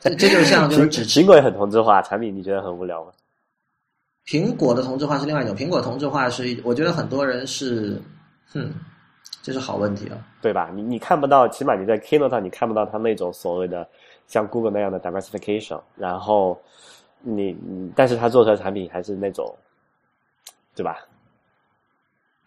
[0.00, 3.12] 这 这就像就是苹果也很同质化，产品你觉得很无聊吗？
[4.26, 8.00] 苹果的同质化是另外一种，苹果同质化是，我觉得很多人是。
[8.52, 8.72] 哼，
[9.42, 10.70] 这是好问题啊，对吧？
[10.72, 13.86] 你你看不到，起码你在 Keynote 上你看不到它那种所谓的
[14.28, 16.56] 像 Google 那样的 diversification，然后
[17.22, 17.56] 你，
[17.96, 19.52] 但是它做出来产品还是那种，
[20.76, 20.98] 对吧？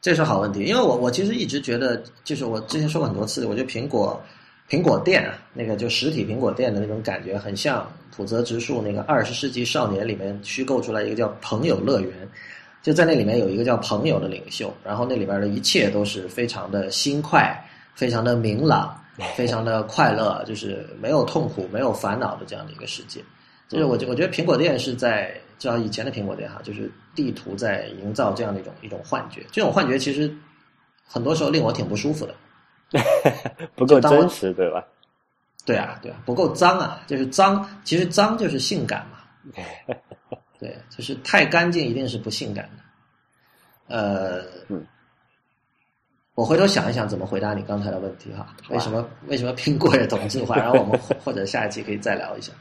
[0.02, 4.20] 这是好问题，因为我我其实一直觉得，就是我之前说过很多次，我觉得苹果
[4.70, 12.12] 苹果店啊那个就实体苹果店的那种感觉，很像浦泽直树那个《二十世纪少年》里面虚构出来一个叫朋友乐园。
[12.82, 17.54] 就在那里面有一个叫朋友的领袖，然后那里边的一切都是非常的新快，
[17.94, 18.98] 非常的明朗，
[19.36, 23.22] 非常的快乐，就是没有痛苦、没有烦恼的这样的一个世界。
[23.68, 29.46] 就是我觉我觉得苹果店是在，至少以前的苹果店哈，就是地图在营造这样的一种一种幻觉。
[29.52, 30.34] 这种幻觉其实
[31.06, 32.34] 很多时候令我挺不舒服的，
[33.76, 34.86] 不够真实，对吧？
[35.66, 39.18] 对啊，对啊，不够脏啊，就是脏，其实脏就是性感嘛。
[40.60, 43.96] 对，就是太干净一定是不性感的。
[43.96, 44.86] 呃，嗯，
[46.40, 48.48] 我回头想一想怎么回答你刚才的问题哈。
[48.70, 50.56] 为什么为什么苹果也同质化？
[50.64, 52.54] 然后我们或者下一期可以再聊一下。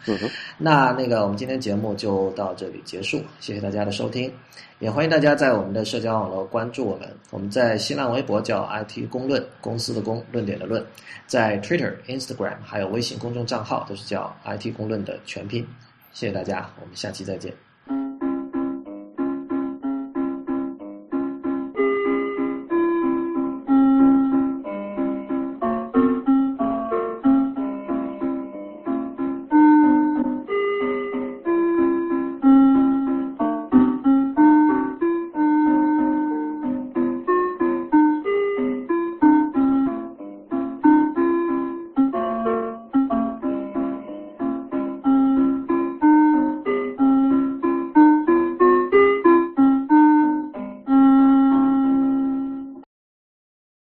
[0.59, 4.33] 那那个我们今天节目就到这里结束，谢谢大家的收听，
[4.81, 7.09] 也欢迎大家在我们的社交网络关注我们。
[7.31, 10.85] 我们在新浪微博叫 IT 公论，公司的公，论点的论，
[11.29, 15.65] 在 Twitter、Instagram 还有微信公众账号都是叫 IT 公论的全拼。
[16.13, 17.68] 谢谢大家，我们下期再见。